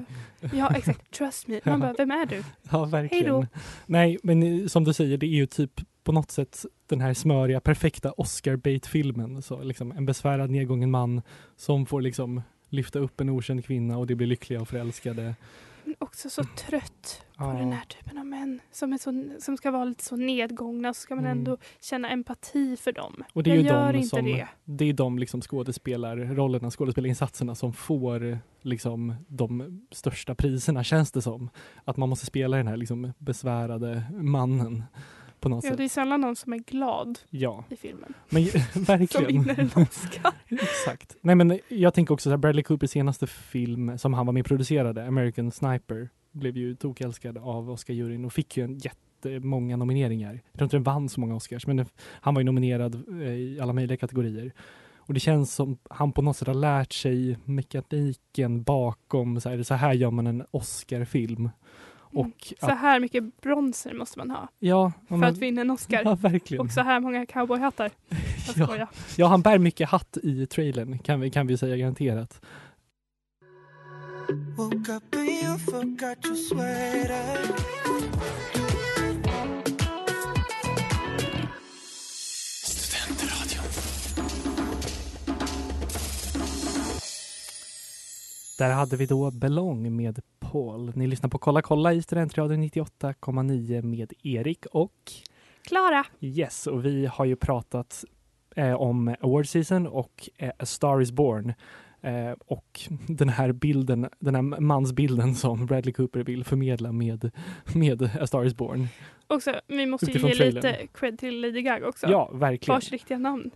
Ja 0.54 0.76
exakt, 0.76 1.12
trust 1.12 1.48
me. 1.48 1.60
Man 1.64 1.80
bara, 1.80 1.94
vem 1.98 2.12
är 2.12 2.26
du? 2.26 2.44
Ja, 2.72 2.86
verkligen. 2.86 3.26
Hej 3.26 3.34
då. 3.34 3.46
Nej, 3.86 4.18
men 4.24 4.70
som 4.70 4.84
du 4.84 4.94
säger, 4.94 5.18
det 5.18 5.26
är 5.26 5.36
ju 5.36 5.46
typ 5.46 5.82
på 6.04 6.12
något 6.12 6.32
sätt 6.32 6.66
den 6.86 7.02
här 7.02 7.14
smöriga, 7.14 7.60
perfekta 7.60 8.12
Oscar-bait-filmen. 8.12 9.42
Så 9.42 9.64
liksom 9.64 9.92
en 9.92 10.06
besvärad, 10.06 10.50
nedgången 10.50 10.92
man 10.92 11.22
som 11.56 11.86
får 11.86 12.02
liksom 12.02 12.42
lyfta 12.70 13.00
upp 13.00 13.22
en 13.22 13.30
okänd 13.30 13.66
kvinna 13.66 13.98
och 13.98 14.08
de 14.08 14.16
blir 14.16 14.28
lyckliga 14.28 14.62
och 14.62 14.68
förälskade. 14.68 15.36
Också 16.00 16.29
så 16.29 16.44
trött 16.44 17.24
på 17.38 17.44
Ja. 17.44 17.48
den 17.53 17.72
här 17.72 17.86
typen 17.86 18.17
av 18.17 18.25
män 18.25 18.62
som, 18.72 18.94
är 18.94 18.98
så, 18.98 19.29
som 19.39 19.58
ska 19.58 19.72
vara 19.72 19.86
lite 19.86 20.03
så 20.03 20.15
nedgångna 20.15 20.94
så 20.94 21.01
ska 21.01 21.15
man 21.15 21.25
Mm. 21.25 21.38
ändå 21.38 21.58
känna 21.82 22.10
empati 22.10 22.77
för 22.77 22.91
dem. 22.91 23.24
Och 23.34 23.44
det 23.44 23.51
är 23.51 23.56
jag 23.56 23.63
ju 23.63 23.70
gör 23.70 23.94
de 23.94 23.98
inte 23.98 24.10
som, 24.10 24.25
det. 24.25 24.48
det 24.65 24.86
är 24.86 24.94
de 24.94 25.20
liksom 25.20 25.41
skådespelarrollerna, 25.41 26.72
skådespelarinsatserna 26.72 27.56
som 27.56 27.74
får 27.74 28.39
liksom 28.62 29.15
de 29.27 29.82
största 29.91 30.36
priserna 30.36 30.84
känns 30.84 31.12
det 31.12 31.22
som. 31.22 31.50
Att 31.86 31.98
man 31.98 32.10
måste 32.10 32.25
spela 32.25 32.58
den 32.58 32.67
här 32.67 32.77
liksom 32.77 33.13
besvärade 33.17 34.03
mannen 34.12 34.84
på 35.39 35.50
något 35.50 35.63
Ja, 35.63 35.70
sätt. 35.70 35.77
det 35.77 35.84
är 35.84 35.89
sällan 35.89 36.22
någon 36.22 36.36
som 36.36 36.53
är 36.53 36.58
glad 36.58 37.20
Ja, 37.29 37.63
i 37.70 37.75
filmen. 37.75 38.13
men 38.29 38.46
Som 38.74 38.84
verkligen. 38.84 39.27
vinner 39.27 39.60
en 39.60 39.84
Oscar. 39.84 40.32
Exakt. 40.48 41.15
Nej 41.22 41.36
men 41.36 41.60
jag 41.67 41.94
tänker 41.94 42.13
också 42.13 42.24
så 42.24 42.29
här, 42.29 42.38
Bradley 42.38 42.63
Coopers 42.63 42.89
senaste 42.89 43.27
film 43.27 43.98
som 43.98 44.13
han 44.13 44.25
var 44.25 44.34
med 44.34 44.41
och 44.41 44.48
producerade, 44.48 45.08
American 45.08 45.51
Sniper, 45.51 46.10
blev 46.32 46.58
ju 46.58 46.75
tokälskad 46.75 47.38
av 47.38 47.72
Oscar-juryn 47.72 48.25
och 48.25 48.34
fick 48.34 48.58
ju 48.58 48.63
en 48.63 48.77
jättemånga 48.77 49.77
nomineringar. 49.77 50.34
Jag 50.51 50.58
tror 50.60 50.65
inte 50.65 50.75
den 50.77 50.84
vann 50.84 51.10
så 51.10 51.20
många 51.20 51.36
Oscars, 51.36 51.67
men 51.67 51.86
han 52.00 52.34
var 52.34 52.41
ju 52.41 52.46
nominerad 52.46 52.96
eh, 53.22 53.27
i 53.27 53.60
alla 53.62 53.74
möjliga 53.74 53.98
kategorier. 53.98 54.51
Och 54.98 55.13
det 55.13 55.20
känns 55.20 55.53
som 55.56 55.77
han 55.89 56.12
på 56.12 56.22
något 56.22 56.38
sätt 56.38 56.48
har 56.48 56.56
lärt 56.56 56.94
sig 56.94 57.38
mekaniken 57.46 58.63
bakom, 58.63 59.41
så 59.41 59.50
här, 59.50 59.63
så 59.63 59.74
här 59.74 59.94
gör 59.94 60.12
man 60.12 60.27
en 60.27 60.44
Oscar-film. 60.51 61.50
Och 62.18 62.26
Mm. 62.26 62.58
Så 62.60 62.66
att, 62.66 62.80
här 62.80 63.00
mycket 63.00 63.42
bronser 63.42 63.94
måste 63.94 64.20
man 64.20 64.32
ha 64.32 64.48
ja, 64.60 64.92
för 65.08 65.18
men, 65.18 65.30
att 65.30 65.38
vinna 65.38 65.62
en 65.62 65.72
Oscar. 65.72 66.02
ja, 66.06 66.16
verkligen. 66.16 66.66
Och 66.66 66.72
så 66.72 66.82
här 66.82 67.00
många 67.00 67.26
cowboyhattar. 67.26 67.92
Ja. 68.56 68.88
Ja, 69.18 69.28
han 69.28 69.42
bär 69.42 69.58
mycket 69.58 69.90
hatt 69.90 70.18
i 70.24 70.46
trailern, 70.46 71.00
kan 71.00 71.20
vi, 71.20 71.30
kan 71.30 71.48
vi 71.48 71.58
säga 71.58 71.78
garanterat. 71.78 72.42
Woke 74.58 74.92
up 74.92 75.16
and 75.16 75.30
you 75.30 75.58
forgot 75.58 76.26
your 76.26 76.36
sweater. 76.36 78.67
Där 88.58 88.70
hade 88.70 88.98
vi 88.98 89.06
då 89.06 89.32
Belong 89.32 89.96
med 89.96 90.20
Paul. 90.40 90.92
Ni 90.96 91.08
lyssnar 91.08 91.30
på 91.30 91.38
Kolla 91.38 91.62
kolla 91.62 91.94
i 91.94 92.02
Studentradion 92.02 92.64
98,9 92.64 93.82
med 93.82 94.14
Erik 94.24 94.66
och 94.66 95.12
Klara. 95.62 96.06
Yes, 96.20 96.68
och 96.68 96.86
vi 96.86 97.06
har 97.06 97.26
ju 97.26 97.36
pratat 97.36 98.06
eh, 98.56 98.74
om 98.74 99.16
Award 99.22 99.48
Season 99.48 99.88
och 99.88 100.30
eh, 100.38 100.52
A 100.60 100.66
Star 100.66 101.02
Is 101.02 101.12
Born. 101.12 101.54
Eh, 102.02 102.32
och 102.46 102.80
den 103.08 103.30
här 103.30 103.52
bilden, 103.52 104.10
den 104.20 104.36
här 104.36 104.42
mansbilden 104.42 105.36
som 105.36 105.66
Bradley 105.66 105.94
Cooper 105.94 106.24
vill 106.24 106.44
förmedla 106.44 106.92
med, 106.92 107.32
med 107.76 108.10
A 108.20 108.28
Star 108.28 108.46
Is 108.46 108.56
Born. 108.56 108.88
Också, 109.28 109.54
vi 109.68 109.86
måste 109.86 110.06
ju 110.06 110.28
ge 110.28 110.36
trailern. 110.36 110.56
lite 110.56 110.88
cred 110.94 111.20
till 111.20 111.42
Lady 111.42 111.62
Gaga 111.62 111.88
också. 111.88 112.08
Ja, 112.08 112.30
verkligen. 112.34 112.76
Vars 112.76 112.92
riktiga 112.92 113.18
namn 113.18 113.52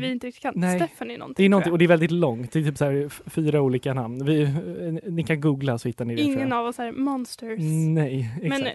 vi 0.00 0.10
inte 0.10 0.26
riktigt 0.26 0.42
kan. 0.42 0.52
Nej. 0.56 0.78
Stephanie 0.80 1.18
någonting. 1.18 1.42
Det 1.42 1.46
är 1.46 1.48
någonting, 1.48 1.72
och 1.72 1.78
det 1.78 1.84
är 1.84 1.88
väldigt 1.88 2.10
långt. 2.10 2.52
Det 2.52 2.58
är 2.58 2.62
typ 2.62 2.78
så 2.78 2.84
här 2.84 3.08
fyra 3.30 3.60
olika 3.62 3.94
namn. 3.94 4.24
Vi, 4.24 4.42
eh, 4.42 5.12
ni 5.12 5.22
kan 5.24 5.40
googla 5.40 5.78
så 5.78 5.88
hittar 5.88 6.04
ni 6.04 6.14
det. 6.14 6.22
Ingen 6.22 6.52
av 6.52 6.66
oss 6.66 6.78
är 6.78 6.92
monsters. 6.92 7.58
Nej, 7.94 8.30
exakt. 8.42 8.62
Men 8.62 8.66
eh, 8.66 8.72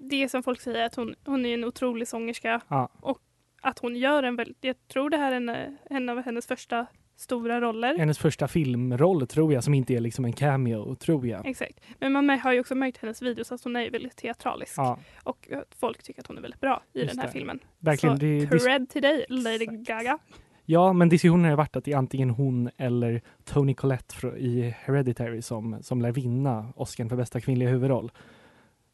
det 0.00 0.28
som 0.28 0.42
folk 0.42 0.60
säger 0.60 0.78
är 0.78 0.84
att 0.86 0.94
hon, 0.94 1.14
hon 1.24 1.46
är 1.46 1.54
en 1.54 1.64
otrolig 1.64 2.08
sångerska. 2.08 2.60
Ja. 2.68 2.88
Och 3.00 3.18
att 3.62 3.78
hon 3.78 3.96
gör 3.96 4.22
en 4.22 4.36
väldigt, 4.36 4.58
jag 4.60 4.88
tror 4.92 5.10
det 5.10 5.16
här 5.16 5.32
är 5.32 5.36
en, 5.36 5.48
eh, 5.48 5.56
en 5.90 6.08
av 6.08 6.22
hennes 6.22 6.46
första 6.46 6.86
stora 7.16 7.60
roller. 7.60 7.98
Hennes 7.98 8.18
första 8.18 8.48
filmroll 8.48 9.26
tror 9.26 9.52
jag, 9.52 9.64
som 9.64 9.74
inte 9.74 9.94
är 9.94 10.00
liksom 10.00 10.24
en 10.24 10.32
cameo, 10.32 10.94
tror 10.94 11.26
jag. 11.26 11.46
Exakt. 11.46 11.80
Men 11.98 12.12
man 12.12 12.30
har 12.30 12.52
ju 12.52 12.60
också 12.60 12.74
märkt 12.74 12.96
hennes 12.98 13.22
videos 13.22 13.52
att 13.52 13.64
hon 13.64 13.76
är 13.76 13.90
väldigt 13.90 14.16
teatralisk. 14.16 14.74
Ja, 14.76 14.98
Och 15.24 15.48
folk 15.80 16.02
tycker 16.02 16.20
att 16.20 16.26
hon 16.26 16.38
är 16.38 16.42
väldigt 16.42 16.60
bra 16.60 16.82
i 16.92 16.98
Just 17.00 17.10
den 17.10 17.18
här 17.18 17.26
det. 17.26 17.32
filmen. 17.32 17.58
verkligen. 17.78 18.16
Så 18.16 18.20
Det, 18.20 18.46
det, 18.46 18.58
cred 18.58 18.88
till 18.90 19.02
dig, 19.02 19.24
Lady. 19.28 19.66
Gaga. 19.66 20.18
Ja, 20.64 20.92
men 20.92 21.08
diskussionen 21.08 21.50
har 21.50 21.56
varit 21.56 21.76
att 21.76 21.84
det 21.84 21.92
är 21.92 21.96
antingen 21.96 22.30
hon 22.30 22.70
eller 22.76 23.22
Toni 23.44 23.74
Collette 23.74 24.26
i 24.26 24.74
Hereditary 24.78 25.42
som, 25.42 25.82
som 25.82 26.02
lär 26.02 26.12
vinna 26.12 26.72
Oscar 26.76 27.08
för 27.08 27.16
bästa 27.16 27.40
kvinnliga 27.40 27.68
huvudroll. 27.68 28.12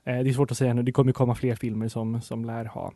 Eh, 0.04 0.18
det 0.18 0.30
är 0.30 0.32
svårt 0.32 0.50
att 0.50 0.58
säga 0.58 0.74
nu, 0.74 0.82
det 0.82 0.92
kommer 0.92 1.12
komma 1.12 1.34
fler 1.34 1.54
filmer 1.54 1.88
som, 1.88 2.20
som 2.20 2.44
lär 2.44 2.64
ha. 2.64 2.92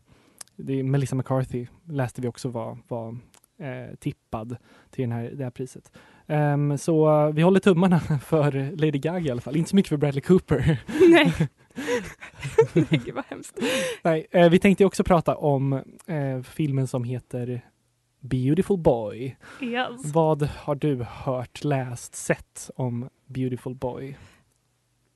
Det 0.56 0.78
är 0.78 0.82
Melissa 0.82 1.16
McCarthy 1.16 1.66
läste 1.88 2.20
vi 2.20 2.28
också 2.28 2.48
var, 2.48 2.78
var 2.88 3.16
eh, 3.58 3.94
tippad 4.00 4.56
till 4.90 5.02
den 5.02 5.12
här, 5.12 5.30
det 5.30 5.44
här 5.44 5.50
priset. 5.50 5.92
Ehm, 6.26 6.78
så 6.78 7.26
eh, 7.26 7.34
vi 7.34 7.42
håller 7.42 7.60
tummarna 7.60 8.00
för 8.24 8.76
Lady 8.76 8.98
Gaga 8.98 9.18
i 9.18 9.30
alla 9.30 9.40
fall. 9.40 9.56
Inte 9.56 9.70
så 9.70 9.76
mycket 9.76 9.88
för 9.88 9.96
Bradley 9.96 10.20
Cooper. 10.20 10.78
Nej. 11.10 11.32
Nej, 12.74 12.86
gud 13.04 13.14
vad 13.14 13.24
hemskt. 13.24 13.58
Nej, 14.02 14.26
eh, 14.30 14.50
vi 14.50 14.58
tänkte 14.58 14.84
också 14.84 15.04
prata 15.04 15.36
om 15.36 15.72
eh, 16.06 16.42
filmen 16.42 16.86
som 16.86 17.04
heter 17.04 17.62
Beautiful 18.22 18.78
Boy. 18.78 19.36
Yes. 19.60 20.12
Vad 20.14 20.42
har 20.42 20.74
du 20.74 21.02
hört, 21.08 21.64
läst, 21.64 22.14
sett 22.14 22.70
om 22.76 23.08
Beautiful 23.26 23.74
Boy? 23.74 24.16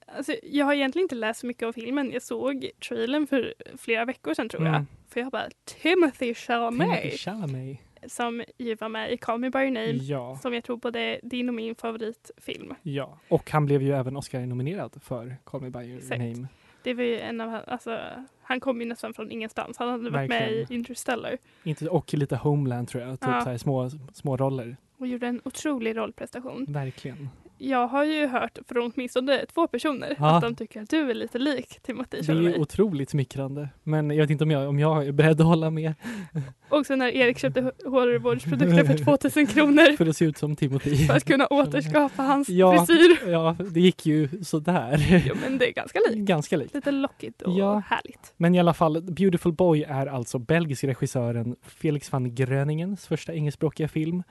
Alltså, 0.07 0.33
jag 0.43 0.67
har 0.67 0.75
egentligen 0.75 1.05
inte 1.05 1.15
läst 1.15 1.41
så 1.41 1.47
mycket 1.47 1.63
av 1.69 1.73
filmen. 1.73 2.11
Jag 2.13 2.23
såg 2.23 2.71
trailern 2.89 3.27
för 3.27 3.55
flera 3.79 4.05
veckor 4.05 4.35
sedan 4.35 4.49
tror 4.49 4.65
jag. 4.65 4.75
Mm. 4.75 4.87
För 5.09 5.21
jag 5.21 5.31
bara, 5.33 5.49
Timothy 5.65 6.35
Chalamet 6.35 6.89
Timothy 7.01 7.17
Chalamet. 7.17 7.79
som 8.07 8.45
ju 8.59 8.75
var 8.75 8.89
med 8.89 9.13
i 9.13 9.17
Call 9.17 9.39
Me 9.41 9.51
By 9.51 9.59
Your 9.59 9.71
Name. 9.71 9.93
Ja, 9.93 10.39
Som 10.43 10.55
jag 10.55 10.65
tror 10.65 10.77
både 10.77 11.21
din 11.23 11.49
och 11.49 11.55
min 11.55 11.75
favoritfilm. 11.75 12.75
ja. 12.83 13.19
Och 13.29 13.51
han 13.51 13.67
blev 13.67 13.83
ju 13.83 13.93
även 13.93 14.17
Oscar-nominerad 14.17 14.97
för 15.03 15.37
Call 15.45 15.61
Me 15.63 15.71
By 15.71 15.79
Your 15.85 15.99
Exakt. 15.99 16.19
Name. 16.19 16.49
Det 16.87 16.95
var 16.95 17.03
ju 17.05 17.21
en 17.21 17.41
av, 17.41 17.61
alltså, 17.67 18.01
han 18.43 18.61
kom 18.61 18.81
ju 18.81 18.87
nästan 18.87 19.15
från 19.15 19.31
ingenstans. 19.31 19.79
Han 19.79 19.89
hade 19.89 20.11
varit 20.11 20.29
med 20.29 20.53
i 20.53 20.67
Interstellar 20.71 21.37
Inte, 21.65 21.89
och 21.89 22.15
lite 22.15 22.37
Homeland 22.37 22.89
tror 22.89 23.03
jag, 23.03 23.21
typ 23.21 23.29
Ja. 23.29 23.41
så 23.41 23.51
här 23.51 23.57
små, 23.57 23.91
små 24.13 24.37
roller. 24.37 24.77
och 24.99 25.07
gjorde 25.07 25.27
en 25.27 25.41
otrolig 25.45 25.97
rollprestation. 25.97 26.65
Verkligen. 26.69 27.29
Jag 27.59 27.87
har 27.89 28.05
ju 28.05 28.27
hört 28.27 28.59
från 28.69 28.93
åtminstone 28.95 29.47
två 29.55 29.67
personer 29.67 30.17
Ja. 30.19 30.37
att 30.37 30.43
de 30.43 30.55
tycker 30.55 30.83
att 30.83 30.91
du 30.91 31.11
är 31.11 31.15
lite 31.15 31.39
lik 31.39 31.79
Timothy 31.83 32.09
Det 32.11 32.19
är 32.19 32.23
Chalamet. 32.23 32.59
otroligt 32.59 33.11
smickrande. 33.11 33.69
Men 33.83 34.11
jag 34.11 34.17
vet 34.17 34.31
inte 34.31 34.45
om 34.45 34.51
jag, 34.51 34.69
om 34.69 34.79
jag 34.79 35.07
är 35.07 35.13
beredd 35.13 35.41
att 35.41 35.47
hålla 35.47 35.71
med 35.71 35.95
Och 36.69 36.87
sen 36.87 36.99
när 36.99 37.09
Erik 37.09 37.39
köpte 37.39 37.73
hårvårdsprodukter 37.85 38.85
för 38.85 39.05
2000 39.05 39.47
kronor 39.47 39.97
för 39.97 40.07
att 40.07 40.17
se 40.17 40.25
ut 40.25 40.39
som 40.39 40.57
Timothy. 40.57 40.97
för 41.07 41.15
att 41.17 41.25
kunna 41.25 41.47
återskapa 41.47 42.23
hans 42.23 42.49
Ja. 42.49 42.87
frisyr. 42.87 43.31
Ja, 43.31 43.57
det 43.71 43.81
gick 43.81 44.07
ju 44.07 44.29
sådär. 44.45 45.23
Jo 45.27 45.35
men 45.43 45.59
det 45.59 45.69
är 45.69 45.73
ganska 45.73 45.99
likt. 46.11 46.29
Ganska 46.29 46.57
likt. 46.57 46.75
Lite 46.75 46.91
lockigt 46.91 47.43
och 47.43 47.53
Ja. 47.59 47.83
härligt. 47.89 48.33
Men 48.37 48.55
i 48.55 48.61
alla 48.61 48.75
fall, 48.75 49.03
Beautiful 49.03 49.53
Boy 49.53 49.83
är 49.83 50.07
alltså 50.07 50.39
belgisk 50.39 50.85
regissören 50.85 51.57
Felix 51.63 52.13
van 52.13 52.35
Gröningens 52.35 53.07
första 53.07 53.35
engelskspråkiga 53.35 53.89
film. 53.89 54.23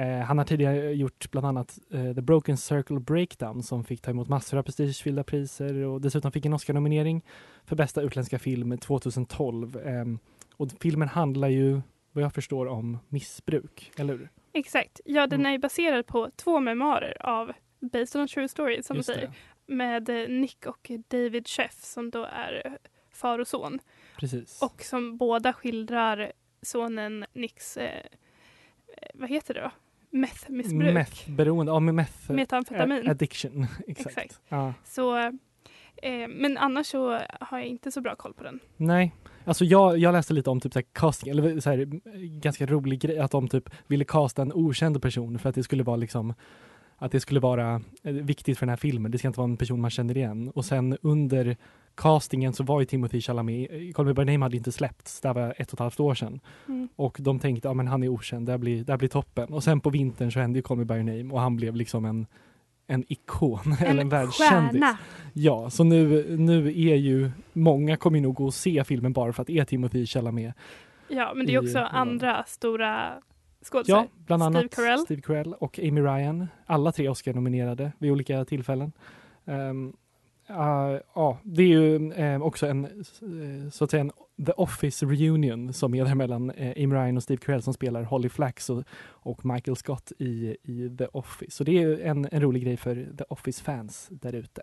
Eh, 0.00 0.18
han 0.20 0.38
har 0.38 0.44
tidigare 0.44 0.92
gjort 0.92 1.30
bland 1.30 1.46
annat 1.46 1.78
eh, 1.90 2.14
The 2.14 2.22
Broken 2.22 2.56
Circle 2.56 3.00
Breakdown 3.00 3.62
som 3.62 3.84
fick 3.84 4.00
ta 4.02 4.10
emot 4.10 4.28
massor 4.28 4.58
av 4.58 4.62
prestigefyllda 4.62 5.24
priser 5.24 5.74
och 5.74 6.00
dessutom 6.00 6.32
fick 6.32 6.46
en 6.46 6.52
Oscar-nominering 6.52 7.24
för 7.64 7.76
bästa 7.76 8.02
utländska 8.02 8.38
film 8.38 8.78
2012. 8.78 9.76
Eh, 9.76 10.04
och 10.56 10.68
filmen 10.80 11.08
handlar 11.08 11.48
ju, 11.48 11.80
vad 12.12 12.24
jag 12.24 12.34
förstår, 12.34 12.66
om 12.66 12.98
missbruk, 13.08 13.92
eller 13.98 14.12
hur? 14.18 14.30
Exakt. 14.52 15.00
Ja, 15.04 15.26
den 15.26 15.40
Mm. 15.40 15.54
är 15.54 15.58
baserad 15.58 16.06
på 16.06 16.30
två 16.36 16.60
memoarer 16.60 17.26
av 17.26 17.52
Based 17.80 18.16
on 18.20 18.24
a 18.24 18.28
true 18.34 18.48
story, 18.48 18.82
som 18.82 18.94
du 18.94 18.98
Just 18.98 19.06
säger. 19.06 19.20
det, 19.66 19.74
Med 19.74 20.08
eh, 20.08 20.28
Nick 20.28 20.66
och 20.66 20.90
David 21.08 21.48
Sheff 21.48 21.84
som 21.84 22.10
då 22.10 22.24
är 22.24 22.78
far 23.10 23.38
och 23.38 23.48
son. 23.48 23.78
precis. 24.18 24.62
Och 24.62 24.82
som 24.82 25.16
båda 25.16 25.52
skildrar 25.52 26.32
sonen 26.62 27.24
Nicks, 27.32 27.76
eh, 27.76 28.06
vad 29.14 29.30
heter 29.30 29.54
det 29.54 29.60
då? 29.60 29.70
Meth-missbruk. 30.10 30.94
Meth-beroende, 30.94 31.72
ja 31.72 31.80
med 31.80 31.94
meth 31.94 32.30
Metamfetamin. 32.30 33.08
addiction. 33.10 33.66
Exakt. 33.86 34.06
Exakt. 34.18 34.40
Ja. 34.48 34.74
Så, 34.84 35.18
eh, 35.18 36.28
men 36.28 36.58
annars 36.58 36.86
så 36.86 37.18
har 37.40 37.58
jag 37.58 37.66
inte 37.66 37.92
så 37.92 38.00
bra 38.00 38.14
koll 38.14 38.34
på 38.34 38.44
den. 38.44 38.60
Nej, 38.76 39.14
alltså 39.44 39.64
jag, 39.64 39.98
jag 39.98 40.12
läste 40.12 40.34
lite 40.34 40.50
om 40.50 40.60
typ 40.60 40.72
så 40.72 40.82
casting, 40.92 41.30
eller 41.30 41.60
så 41.60 41.70
här, 41.70 41.84
ganska 42.40 42.66
rolig 42.66 43.00
grej, 43.00 43.18
att 43.18 43.30
de 43.30 43.48
typ 43.48 43.70
ville 43.86 44.04
casta 44.04 44.42
en 44.42 44.52
okänd 44.52 45.02
person 45.02 45.38
för 45.38 45.48
att 45.48 45.54
det 45.54 45.62
skulle 45.62 45.82
vara 45.82 45.96
liksom 45.96 46.34
att 47.02 47.12
det 47.12 47.20
skulle 47.20 47.40
vara 47.40 47.80
eh, 48.02 48.12
viktigt 48.12 48.58
för 48.58 48.66
den 48.66 48.70
här 48.70 48.76
filmen. 48.76 49.10
Det 49.10 49.18
ska 49.18 49.28
inte 49.28 49.40
vara 49.40 49.50
en 49.50 49.56
person 49.56 49.80
man 49.80 49.90
känner 49.90 50.16
igen. 50.16 50.50
Och 50.54 50.64
sen 50.64 50.96
under 51.02 51.56
castingen 51.94 52.52
så 52.52 52.64
var 52.64 52.80
ju 52.80 52.86
Timothy 52.86 53.20
Chalamet, 53.20 53.94
Call 53.94 54.06
Me 54.06 54.12
By 54.14 54.24
Name 54.24 54.44
hade 54.44 54.56
inte 54.56 54.72
släppts, 54.72 55.20
det 55.20 55.32
var 55.32 55.54
ett 55.58 55.68
och 55.68 55.74
ett 55.74 55.78
halvt 55.80 56.00
år 56.00 56.14
sedan. 56.14 56.40
Mm. 56.68 56.88
Och 56.96 57.16
de 57.20 57.38
tänkte, 57.38 57.68
ja 57.68 57.74
men 57.74 57.86
han 57.88 58.02
är 58.02 58.08
okänd, 58.08 58.46
det 58.46 58.52
här 58.52 58.58
blir, 58.58 58.84
det 58.84 58.92
här 58.92 58.98
blir 58.98 59.08
toppen. 59.08 59.52
Och 59.52 59.64
sen 59.64 59.80
på 59.80 59.90
vintern 59.90 60.32
så 60.32 60.40
hände 60.40 60.58
ju 60.58 60.62
Call 60.62 60.76
Me 60.76 60.84
By 60.84 60.94
Name 61.02 61.34
och 61.34 61.40
han 61.40 61.56
blev 61.56 61.76
liksom 61.76 62.04
en, 62.04 62.26
en 62.86 63.04
ikon, 63.08 63.60
eller 63.80 64.00
en 64.00 64.08
världskändis. 64.08 64.84
Ja, 65.32 65.70
så 65.70 65.84
nu, 65.84 66.36
nu 66.36 66.66
är 66.68 66.96
ju, 66.96 67.30
många 67.52 67.96
kommer 67.96 68.20
nog 68.20 68.34
gå 68.34 68.44
och 68.46 68.54
se 68.54 68.84
filmen 68.84 69.12
bara 69.12 69.32
för 69.32 69.42
att 69.42 69.46
det 69.46 69.58
är 69.58 69.64
Timothy 69.64 70.06
Chalamet. 70.06 70.54
Ja, 71.08 71.32
men 71.34 71.46
det 71.46 71.52
är 71.52 71.62
i- 71.62 71.66
också 71.66 71.78
ja. 71.78 71.86
andra 71.86 72.44
stora 72.46 73.12
skådisar. 73.64 73.96
Ja, 73.96 74.06
bland 74.26 74.42
Steve 74.42 74.58
annat 74.58 74.74
Carell. 74.74 74.98
Steve 74.98 75.22
Carell 75.22 75.54
och 75.54 75.78
Amy 75.78 76.00
Ryan. 76.00 76.48
Alla 76.66 76.92
tre 76.92 77.08
Oscar-nominerade 77.08 77.92
vid 77.98 78.12
olika 78.12 78.44
tillfällen. 78.44 78.92
Um, 79.44 79.96
ja, 80.46 81.38
det 81.42 81.62
är 81.62 81.66
ju 81.66 82.12
eh, 82.12 82.42
också 82.42 82.66
en, 82.66 82.84
eh, 82.84 83.70
så 83.70 83.84
att 83.84 83.90
säga, 83.90 84.00
en 84.00 84.12
The 84.46 84.52
Office 84.52 85.06
reunion 85.06 85.72
som 85.72 85.94
är 85.94 86.04
där 86.04 86.14
mellan 86.14 86.50
eh, 86.50 86.84
Amy 86.84 86.94
Ryan 86.94 87.16
och 87.16 87.22
Steve 87.22 87.40
Carell 87.40 87.62
som 87.62 87.74
spelar 87.74 88.02
Holly 88.02 88.28
Flax 88.28 88.70
och, 88.70 88.84
och 89.02 89.44
Michael 89.44 89.76
Scott 89.76 90.12
i, 90.18 90.56
i 90.62 90.96
The 90.98 91.06
Office. 91.06 91.50
Så 91.50 91.64
det 91.64 91.70
är 91.70 91.80
ju 91.80 92.02
en, 92.02 92.28
en 92.32 92.42
rolig 92.42 92.64
grej 92.64 92.76
för 92.76 93.08
The 93.18 93.24
Office-fans 93.28 94.08
där 94.10 94.34
ute. 94.34 94.62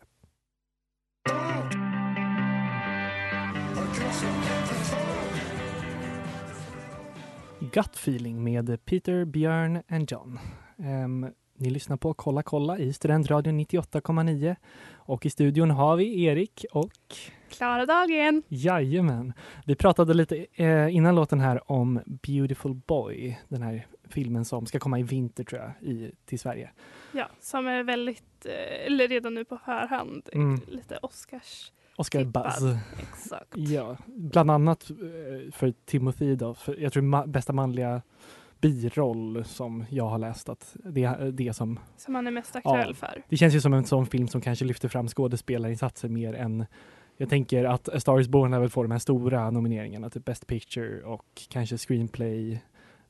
Gut 7.60 7.96
feeling 7.96 8.44
med 8.44 8.86
Peter, 8.86 9.26
Björn 9.26 9.84
and 9.90 10.12
John. 10.12 10.40
Ehm, 10.78 11.28
ni 11.58 11.70
lyssnar 11.70 11.98
på 11.98 12.14
Kolla 12.14 12.44
kolla 12.44 12.78
i 12.80 12.94
Studentradion 12.94 13.60
98,9 13.60 14.56
och 14.94 15.26
i 15.26 15.30
studion 15.30 15.72
har 15.72 15.96
vi 15.96 16.24
Erik 16.24 16.66
och 16.72 16.92
Klara 17.50 17.86
Dahlgren. 17.86 18.44
Jajamän. 18.48 19.34
Vi 19.66 19.76
pratade 19.76 20.14
lite 20.14 20.46
eh, 20.54 20.96
innan 20.96 21.16
låten 21.16 21.40
här 21.40 21.72
om 21.72 22.00
Beautiful 22.06 22.74
Boy, 22.74 23.38
den 23.48 23.62
här 23.62 23.88
filmen 24.10 24.46
som 24.46 24.66
ska 24.66 24.80
komma 24.80 25.00
i 25.00 25.04
vinter 25.04 25.44
tror 25.44 25.62
jag, 25.62 25.90
i, 25.90 26.12
till 26.26 26.40
Sverige. 26.40 26.72
Ja, 27.12 27.30
som 27.40 27.68
är 27.68 27.84
väldigt, 27.84 28.46
eh, 28.46 28.86
eller 28.86 29.08
redan 29.08 29.34
nu 29.34 29.46
på 29.46 29.58
förhand, 29.58 30.30
Mm. 30.34 30.62
lite 30.68 30.98
Oscars. 31.02 31.72
Oscar. 32.00 32.24
Buzz. 32.24 32.78
Exakt. 33.00 33.48
Ja, 33.58 33.98
bland 34.08 34.52
annat 34.52 34.90
eh, 34.90 35.52
för 35.52 35.74
Timothy 35.86 36.36
då, 36.36 36.54
för 36.54 36.80
jag 36.80 36.94
tror 36.94 37.04
ma- 37.04 37.28
bästa 37.28 37.54
manliga 37.54 38.02
biroll 38.62 39.44
som 39.46 39.86
jag 39.90 40.08
har 40.08 40.18
läst 40.18 40.50
att 40.50 40.76
det 40.84 41.04
är 41.04 41.32
det 41.32 41.54
som 41.54 41.80
Som 41.98 42.16
han 42.16 42.28
är 42.28 42.32
mest 42.32 42.56
aktuell 42.56 42.88
Ja. 42.90 42.94
för. 42.96 43.24
Det 43.30 43.38
känns 43.38 43.56
ju 43.56 43.62
som 43.62 43.74
en 43.74 43.86
sån 43.86 44.06
film 44.06 44.28
som 44.28 44.42
kanske 44.42 44.66
lyfter 44.66 44.88
fram 44.90 45.08
skådespelarinsatser 45.08 46.10
mer 46.10 46.34
än 46.34 46.66
jag 47.18 47.30
tänker 47.30 47.64
att 47.64 47.90
A 47.90 48.00
Star 48.00 48.20
Is 48.20 48.28
Born 48.28 48.52
lär 48.52 48.60
väl 48.60 48.70
få 48.70 48.84
de 48.84 48.92
här 48.92 49.00
stora 49.00 49.52
nomineringarna, 49.52 50.10
typ 50.10 50.26
Best 50.26 50.48
Picture 50.48 51.02
och 51.04 51.26
kanske 51.50 51.78
Screenplay, 51.78 52.62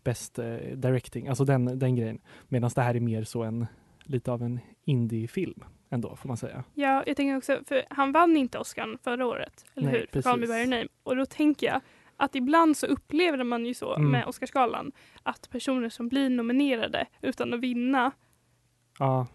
Best 0.04 0.39
eh, 0.39 0.56
Directing, 0.76 1.28
alltså 1.28 1.45
den, 1.45 1.80
den 1.80 1.95
grejen. 1.95 2.19
Medan 2.47 2.69
det 2.76 2.82
här 2.82 2.95
är 2.95 3.00
mer 3.00 3.23
så 3.23 3.43
en, 3.43 3.65
lite 4.04 4.32
av 4.32 4.43
en 4.43 4.60
indie-film 4.86 5.63
ändå, 5.89 6.15
får 6.15 6.28
man 6.28 6.38
säga. 6.38 6.63
Ja, 6.73 7.04
jag 7.08 7.17
tänker 7.17 7.38
också, 7.38 7.60
för 7.67 7.84
han 7.89 8.12
vann 8.12 8.38
inte 8.38 8.60
Oscar 8.60 8.97
förra 9.04 9.26
året, 9.26 9.65
eller 9.76 9.91
Nej, 9.91 10.00
hur? 10.00 10.08
För 10.12 10.21
Call 10.21 10.39
Me 10.39 10.45
By 10.45 10.47
precis. 10.52 10.67
Your 10.67 10.78
Name. 10.78 10.88
Och 11.04 11.15
då 11.15 11.26
tänker 11.26 11.67
jag 11.67 11.82
att 12.17 12.36
ibland 12.36 12.78
så 12.78 12.88
upplever 12.88 13.43
man 13.43 13.65
ju 13.65 13.73
så 13.73 13.95
Mm. 13.95 14.12
med 14.12 14.26
Oscarsgalan 14.26 14.91
att 15.23 15.50
personer 15.50 15.89
som 15.89 16.10
blir 16.10 16.30
nominerade 16.30 17.06
utan 17.21 17.54
att 17.54 17.60
vinna 17.60 18.12
Ja, 19.00 19.28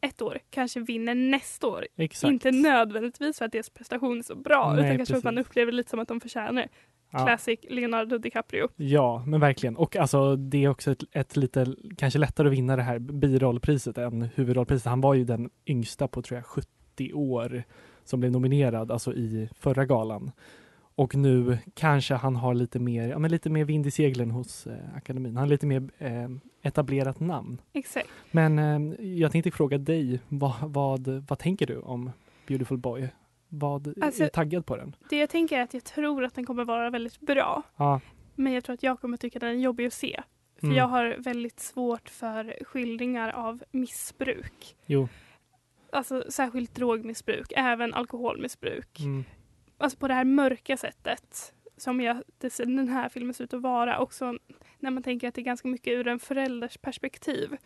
ett 0.00 0.22
år 0.22 0.38
kanske 0.50 0.80
vinner 0.80 1.14
nästa 1.14 1.66
år. 1.66 1.86
exakt. 1.96 2.30
Inte 2.32 2.50
nödvändigtvis 2.50 3.38
för 3.38 3.44
att 3.44 3.52
deras 3.52 3.70
prestation 3.70 4.18
är 4.18 4.22
så 4.22 4.34
bra 4.34 4.72
Nej, 4.72 4.84
utan 4.84 4.96
kanske 4.96 5.12
för 5.14 5.18
att 5.18 5.24
man 5.24 5.34
precis. 5.34 5.50
upplever 5.50 5.72
det 5.72 5.76
lite 5.76 5.90
som 5.90 6.00
att 6.00 6.08
de 6.08 6.20
förtjänar 6.20 6.68
det. 7.10 7.18
Ja. 7.18 7.26
Classic 7.26 7.60
Leonardo 7.68 8.18
DiCaprio. 8.18 8.68
Ja, 8.76 9.22
men 9.26 9.40
verkligen. 9.40 9.76
Och 9.76 9.96
alltså 9.96 10.36
det 10.36 10.64
är 10.64 10.68
också 10.68 10.90
ett, 10.90 11.04
ett 11.12 11.36
lite, 11.36 11.66
kanske 11.96 12.18
lättare 12.18 12.48
att 12.48 12.54
vinna 12.54 12.76
det 12.76 12.82
här 12.82 12.98
birollpriset 12.98 13.98
än 13.98 14.28
huvudrollpriset. 14.34 14.86
Han 14.86 15.00
var 15.00 15.14
ju 15.14 15.24
den 15.24 15.50
yngsta 15.66 16.08
på 16.08 16.22
tror 16.22 16.36
jag 16.36 16.46
70 16.46 17.12
år 17.12 17.62
som 18.04 18.20
blev 18.20 18.32
nominerad, 18.32 18.90
alltså 18.90 19.12
i 19.14 19.48
förra 19.58 19.84
galan. 19.84 20.30
Och 20.96 21.14
nu 21.14 21.58
kanske 21.74 22.14
han 22.14 22.36
har 22.36 22.54
lite 22.54 22.78
mer, 22.78 23.08
ja, 23.08 23.18
men 23.18 23.30
lite 23.30 23.50
mer 23.50 23.64
vind 23.64 23.86
i 23.86 23.90
seglen 23.90 24.30
hos 24.30 24.66
eh, 24.66 24.96
akademin. 24.96 25.36
Han 25.36 25.42
har 25.42 25.50
lite 25.50 25.66
mer 25.66 25.88
eh, 25.98 26.28
etablerat 26.62 27.20
namn. 27.20 27.60
Exakt. 27.72 28.08
Men 28.30 28.58
eh, 28.58 29.06
jag 29.06 29.32
tänkte 29.32 29.50
fråga 29.50 29.78
dig, 29.78 30.20
vad, 30.28 30.54
vad, 30.60 31.08
vad 31.28 31.38
tänker 31.38 31.66
du 31.66 31.78
om 31.78 32.10
Beautiful 32.46 32.78
Boy? 32.78 33.08
Vad 33.48 33.94
Alltså- 34.02 34.24
är 34.24 34.28
taggad 34.28 34.66
på 34.66 34.76
den? 34.76 34.96
Det 35.10 35.16
jag 35.18 35.30
tänker 35.30 35.58
är 35.58 35.62
att 35.62 35.74
jag 35.74 35.84
tror 35.84 36.24
att 36.24 36.34
den 36.34 36.46
kommer 36.46 36.64
vara 36.64 36.90
väldigt 36.90 37.20
bra. 37.20 37.62
Ja, 37.76 38.00
Men 38.34 38.52
jag 38.52 38.64
tror 38.64 38.74
att 38.74 38.82
jag 38.82 39.00
kommer 39.00 39.16
tycka 39.16 39.36
att 39.38 39.40
den 39.40 39.50
är 39.50 39.54
jobbig 39.54 39.86
att 39.86 39.92
se. 39.92 40.22
För 40.60 40.66
Mm. 40.66 40.76
jag 40.78 40.84
har 40.88 41.16
väldigt 41.18 41.60
svårt 41.60 42.08
för 42.08 42.64
skildringar 42.64 43.28
av 43.30 43.62
missbruk. 43.70 44.76
jo. 44.86 45.08
Alltså 45.92 46.24
särskilt 46.30 46.74
drogmissbruk, 46.74 47.52
även 47.56 47.94
alkoholmissbruk. 47.94 49.00
Mm. 49.00 49.24
Alltså 49.78 49.98
på 49.98 50.08
det 50.08 50.14
här 50.14 50.24
mörka 50.24 50.76
sättet 50.76 51.54
som 51.76 52.00
jag, 52.00 52.22
den 52.58 52.88
här 52.88 53.08
filmen 53.08 53.34
ser 53.34 53.44
ut 53.44 53.54
att 53.54 53.62
vara. 53.62 53.98
Också 53.98 54.38
när 54.78 54.90
man 54.90 55.02
tänker 55.02 55.28
att 55.28 55.34
det 55.34 55.40
är 55.40 55.44
ganska 55.44 55.68
mycket 55.68 55.92
ur 55.92 56.08
en 56.08 56.18
förälders 56.18 56.78
perspektiv. 56.78 57.56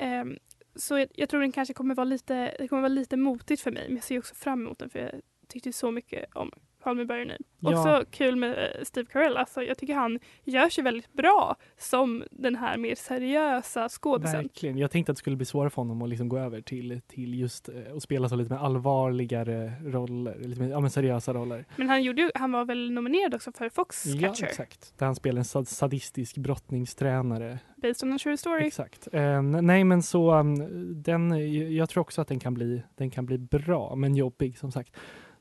Ehm, 0.00 0.38
så 0.78 0.98
jag, 0.98 1.08
jag 1.14 1.28
tror 1.28 1.40
den 1.40 1.52
kanske 1.52 1.74
kommer 1.74 1.94
vara 1.94 2.04
lite, 2.04 2.56
det 2.58 2.68
kommer 2.68 2.82
vara 2.82 2.88
lite 2.88 3.16
motigt 3.16 3.62
för 3.62 3.70
mig. 3.70 3.84
Men 3.86 3.96
jag 3.96 4.04
ser 4.04 4.18
också 4.18 4.34
fram 4.34 4.60
emot 4.60 4.78
den 4.78 4.90
för 4.90 4.98
jag 4.98 5.20
tyckte 5.48 5.72
så 5.72 5.90
mycket 5.90 6.34
om 6.34 6.52
Call 6.88 6.96
Me 6.96 7.04
By 7.04 7.14
Your 7.14 7.24
Name. 7.24 7.38
Ja. 7.60 7.70
Också 7.70 8.04
kul 8.10 8.36
med 8.36 8.50
eh, 8.58 8.84
Steve 8.84 9.06
Carell. 9.12 9.36
Alltså, 9.36 9.62
jag 9.62 9.78
tycker 9.78 9.94
han 9.94 10.18
gör 10.44 10.68
sig 10.68 10.84
väldigt 10.84 11.12
bra 11.12 11.56
som 11.78 12.24
den 12.30 12.56
här 12.56 12.76
mer 12.78 12.94
seriösa 12.94 13.88
skådisen. 13.88 14.42
Verkligen. 14.42 14.78
Jag 14.78 14.90
tänkte 14.90 15.12
att 15.12 15.16
det 15.16 15.18
skulle 15.18 15.36
bli 15.36 15.46
svårare 15.46 15.70
för 15.70 15.76
honom 15.82 16.02
att 16.02 16.08
liksom 16.08 16.28
gå 16.28 16.38
över 16.38 16.60
till, 16.60 17.00
till 17.06 17.34
just 17.40 17.68
eh, 17.68 17.74
att 17.96 18.02
spela 18.02 18.28
så 18.28 18.36
lite 18.36 18.52
mer 18.54 18.60
allvarligare 18.60 19.72
roller, 19.84 20.38
lite 20.38 20.60
mer 20.60 20.68
ja, 20.70 20.80
men 20.80 20.90
seriösa 20.90 21.34
roller. 21.34 21.64
Men 21.76 21.88
han, 21.88 22.02
gjorde, 22.02 22.22
ju- 22.22 22.30
han 22.34 22.52
var 22.52 22.64
väl 22.64 22.90
nominerad 22.92 23.34
också 23.34 23.52
för 23.52 23.64
Ja, 23.64 23.70
Foxcatcher. 23.70 24.44
exakt. 24.46 24.98
Där 24.98 25.06
han 25.06 25.14
spelar 25.14 25.38
en 25.38 25.44
sad- 25.44 25.68
sadistisk 25.68 26.36
brottningstränare. 26.38 27.58
Based 27.76 28.08
on 28.08 28.12
a 28.14 28.18
true 28.22 28.36
story. 28.36 28.66
Exakt. 28.66 29.08
Eh, 29.12 29.42
nej, 29.42 29.84
men 29.84 30.02
så 30.02 30.34
um, 30.34 30.54
den, 31.02 31.30
jag 31.76 31.88
tror 31.88 32.00
också 32.00 32.20
att 32.20 32.28
den 32.28 32.38
kan, 32.40 32.54
bli, 32.54 32.82
den 32.96 33.10
kan 33.10 33.26
bli 33.26 33.38
bra, 33.38 33.94
men 33.94 34.16
jobbig 34.16 34.58
som 34.58 34.72
sagt. 34.72 34.96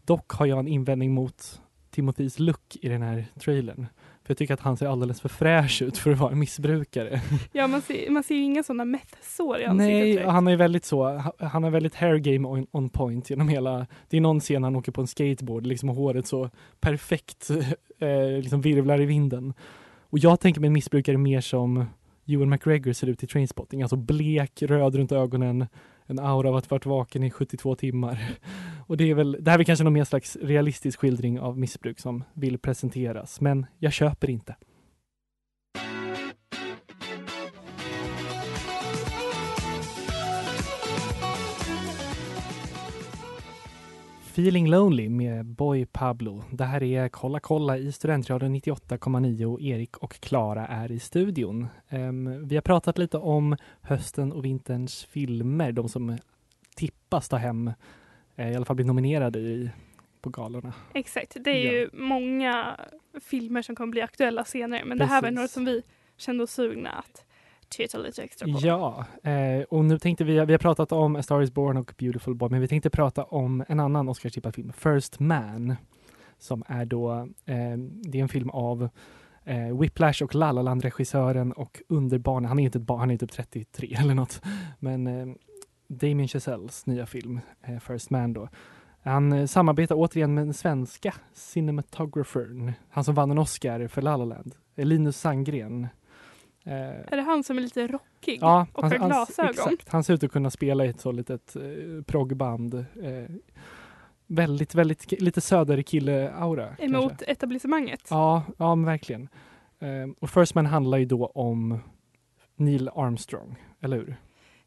Dock 0.07 0.31
har 0.31 0.45
jag 0.45 0.59
en 0.59 0.67
invändning 0.67 1.11
mot 1.13 1.61
Timothys 1.91 2.39
look 2.39 2.75
i 2.81 2.89
den 2.89 3.01
här 3.01 3.25
trailern. 3.39 3.87
För 4.23 4.31
jag 4.31 4.37
tycker 4.37 4.53
att 4.53 4.59
han 4.59 4.77
ser 4.77 4.87
alldeles 4.87 5.21
för 5.21 5.29
fräsch 5.29 5.81
ut 5.81 5.97
för 5.97 6.11
att 6.11 6.17
vara 6.19 6.31
en 6.31 6.39
missbrukare. 6.39 7.21
Ja, 7.51 7.67
man 7.67 7.81
ser, 7.81 8.09
man 8.09 8.23
ser 8.23 8.35
ju 8.35 8.41
inga 8.41 8.63
sådana 8.63 8.85
meth-sår 8.85 9.59
i 9.59 9.65
ansiktet 9.65 9.77
Nej, 9.93 10.11
direkt. 10.11 10.29
han 10.29 10.47
är 10.47 10.55
väldigt 10.55 10.85
så, 10.85 11.03
ha- 11.17 11.33
han 11.39 11.63
har 11.63 11.69
väldigt 11.71 11.95
hair 11.95 12.17
game 12.17 12.47
on, 12.47 12.67
on 12.71 12.89
point 12.89 13.29
genom 13.29 13.49
hela, 13.49 13.87
det 14.09 14.17
är 14.17 14.21
någon 14.21 14.39
scen 14.39 14.63
han 14.63 14.75
åker 14.75 14.91
på 14.91 15.01
en 15.01 15.07
skateboard 15.07 15.67
liksom 15.67 15.89
och 15.89 15.95
håret 15.95 16.27
så 16.27 16.49
perfekt 16.79 17.49
eh, 17.99 18.41
liksom 18.41 18.61
virvlar 18.61 19.01
i 19.01 19.05
vinden. 19.05 19.53
Och 20.09 20.19
jag 20.19 20.39
tänker 20.39 20.61
mig 20.61 20.67
en 20.67 20.73
missbrukare 20.73 21.17
mer 21.17 21.41
som 21.41 21.85
Ewan 22.27 22.49
McGregor 22.49 22.93
ser 22.93 23.07
ut 23.07 23.23
i 23.23 23.27
Trainspotting, 23.27 23.81
alltså 23.81 23.95
blek, 23.95 24.61
röd 24.61 24.95
runt 24.95 25.11
ögonen, 25.11 25.67
en 26.07 26.19
aura 26.19 26.49
av 26.49 26.55
att 26.55 26.71
varit 26.71 26.85
vaken 26.85 27.23
i 27.23 27.31
72 27.31 27.75
timmar. 27.75 28.19
Och 28.87 28.97
det 28.97 29.09
är 29.09 29.15
väl, 29.15 29.31
det 29.31 29.51
här 29.51 29.55
är 29.55 29.57
väl 29.57 29.65
kanske 29.65 29.83
någon 29.83 29.93
mer 29.93 30.03
slags 30.03 30.37
realistisk 30.41 30.99
skildring 30.99 31.39
av 31.39 31.59
missbruk 31.59 31.99
som 31.99 32.23
vill 32.33 32.57
presenteras, 32.57 33.41
men 33.41 33.65
jag 33.79 33.93
köper 33.93 34.29
inte. 34.29 34.55
Feeling 44.37 44.67
Lonely 44.69 45.09
med 45.09 45.45
Boy 45.45 45.85
Pablo. 45.85 46.43
Det 46.51 46.63
här 46.63 46.83
är 46.83 47.09
Kolla 47.09 47.39
kolla 47.39 47.77
i 47.77 47.91
Studentradion 47.91 48.55
98,9. 48.55 49.61
Erik 49.61 49.97
och 49.97 50.13
Klara 50.19 50.67
är 50.67 50.91
i 50.91 50.99
studion. 50.99 51.67
Ehm, 51.89 52.47
vi 52.47 52.55
har 52.55 52.61
pratat 52.61 52.97
lite 52.97 53.17
om 53.17 53.55
hösten 53.81 54.31
och 54.31 54.45
vinterns 54.45 55.05
filmer, 55.05 55.71
de 55.71 55.89
som 55.89 56.17
tippas 56.75 57.29
ta 57.29 57.37
hem, 57.37 57.71
eh, 58.35 58.51
i 58.51 58.55
alla 58.55 58.65
fall 58.65 58.75
bli 58.75 58.85
nominerade 58.85 59.39
i, 59.39 59.69
på 60.21 60.29
galorna. 60.29 60.73
Exakt, 60.93 61.37
det 61.39 61.51
är 61.51 61.65
Ja. 61.65 61.71
ju 61.71 61.89
många 61.93 62.79
filmer 63.21 63.61
som 63.61 63.75
kommer 63.75 63.91
bli 63.91 64.01
aktuella 64.01 64.45
senare 64.45 64.85
men 64.85 64.97
det 64.97 65.05
här 65.05 65.21
var 65.21 65.21
Precis. 65.21 65.35
några 65.35 65.47
som 65.47 65.65
vi 65.65 65.81
kände 66.17 66.43
oss 66.43 66.51
sugna 66.51 66.89
att 66.89 67.25
titta 67.69 67.97
lite 67.97 68.23
extra 68.23 68.47
på. 68.47 68.59
Ja, 68.61 69.05
eh, 69.23 69.63
och 69.69 69.85
nu 69.85 69.99
tänkte 69.99 70.23
vi, 70.23 70.45
vi 70.45 70.53
har 70.53 70.57
pratat 70.57 70.91
om 70.91 71.15
A 71.15 71.23
Star 71.23 71.41
Is 71.41 71.51
Born 71.51 71.77
och 71.77 71.93
Beautiful 71.97 72.35
Boy, 72.35 72.49
men 72.49 72.61
vi 72.61 72.67
tänkte 72.67 72.89
prata 72.89 73.23
om 73.23 73.63
en 73.67 73.79
annan 73.79 74.09
Oscarstippad 74.09 74.55
film, 74.55 74.73
First 74.73 75.19
Man, 75.19 75.75
som 76.37 76.63
är 76.67 76.85
då, 76.85 77.11
eh, 77.45 77.77
det 77.77 78.17
är 78.17 78.21
en 78.21 78.29
film 78.29 78.49
av 78.49 78.89
eh, 79.43 79.79
Whiplash 79.79 80.23
och 80.23 80.35
La 80.35 80.51
La 80.51 80.61
Land-regissören 80.61 81.51
och 81.51 81.81
underbarnet, 81.89 82.49
han 82.49 82.59
är 82.59 82.63
inte 82.63 82.77
ett 82.77 82.85
barn, 82.85 82.99
han 82.99 83.11
är 83.11 83.17
typ 83.17 83.31
33 83.31 83.97
eller 83.99 84.13
något, 84.13 84.41
men 84.79 85.07
eh, 85.07 85.35
Damien 85.87 86.27
Chazelles 86.27 86.85
nya 86.85 87.05
film, 87.05 87.39
eh, 87.61 87.79
First 87.79 88.09
Man 88.09 88.33
då. 88.33 88.49
Han 89.03 89.33
eh, 89.33 89.45
samarbetar 89.45 89.95
återigen 89.95 90.33
med 90.33 90.45
den 90.45 90.53
svenska 90.53 91.13
cinematographern, 91.33 92.73
han 92.89 93.03
som 93.03 93.15
vann 93.15 93.31
en 93.31 93.37
Oscar 93.37 93.87
för 93.87 94.01
La 94.01 94.17
La 94.17 94.25
Land, 94.25 94.55
eh, 94.75 94.85
Linus 94.85 95.17
Sandgren. 95.17 95.87
Eh, 96.67 96.73
Är 97.13 97.15
det 97.15 97.21
han 97.21 97.43
som 97.43 97.57
är 97.57 97.61
lite 97.61 97.87
rockig 97.87 98.39
Ja, 98.41 98.67
och 98.73 98.83
han, 98.83 98.91
har 98.91 98.99
han, 98.99 99.09
glasögon? 99.09 99.49
exakt. 99.49 99.89
Han 99.89 100.03
ser 100.03 100.13
ut 100.13 100.23
att 100.23 100.31
kunna 100.31 100.49
spela 100.49 100.85
i 100.85 100.89
ett 100.89 100.99
så 100.99 101.11
litet 101.11 101.55
eh, 101.55 101.61
proggband. 102.05 102.73
Eh, 102.73 103.35
väldigt, 104.27 104.75
väldigt 104.75 105.21
lite 105.21 105.41
söderkille-aura. 105.41 106.75
Emot 106.79 107.07
kanske. 107.09 107.25
etablissemanget? 107.25 108.07
Ja, 108.09 108.43
ja 108.57 108.75
verkligen. 108.75 109.29
Eh, 109.79 109.89
och 110.19 110.29
First 110.29 110.55
Man 110.55 110.65
handlar 110.65 110.97
ju 110.97 111.05
då 111.05 111.25
om 111.25 111.79
Neil 112.55 112.89
Armstrong, 112.95 113.55
eller 113.79 113.97
hur? 113.97 114.15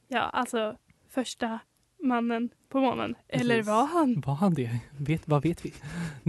Ja, 0.08 0.20
alltså 0.20 0.76
första 1.08 1.58
mannen 2.02 2.48
på 2.68 2.80
månen. 2.80 3.14
Eller 3.28 3.54
Precis. 3.56 3.66
var 3.68 3.86
han? 3.86 4.22
Var 4.26 4.34
han 4.34 4.54
det? 4.54 4.70
Vet, 4.98 5.28
vad 5.28 5.42
vet 5.42 5.64
vi? 5.64 5.72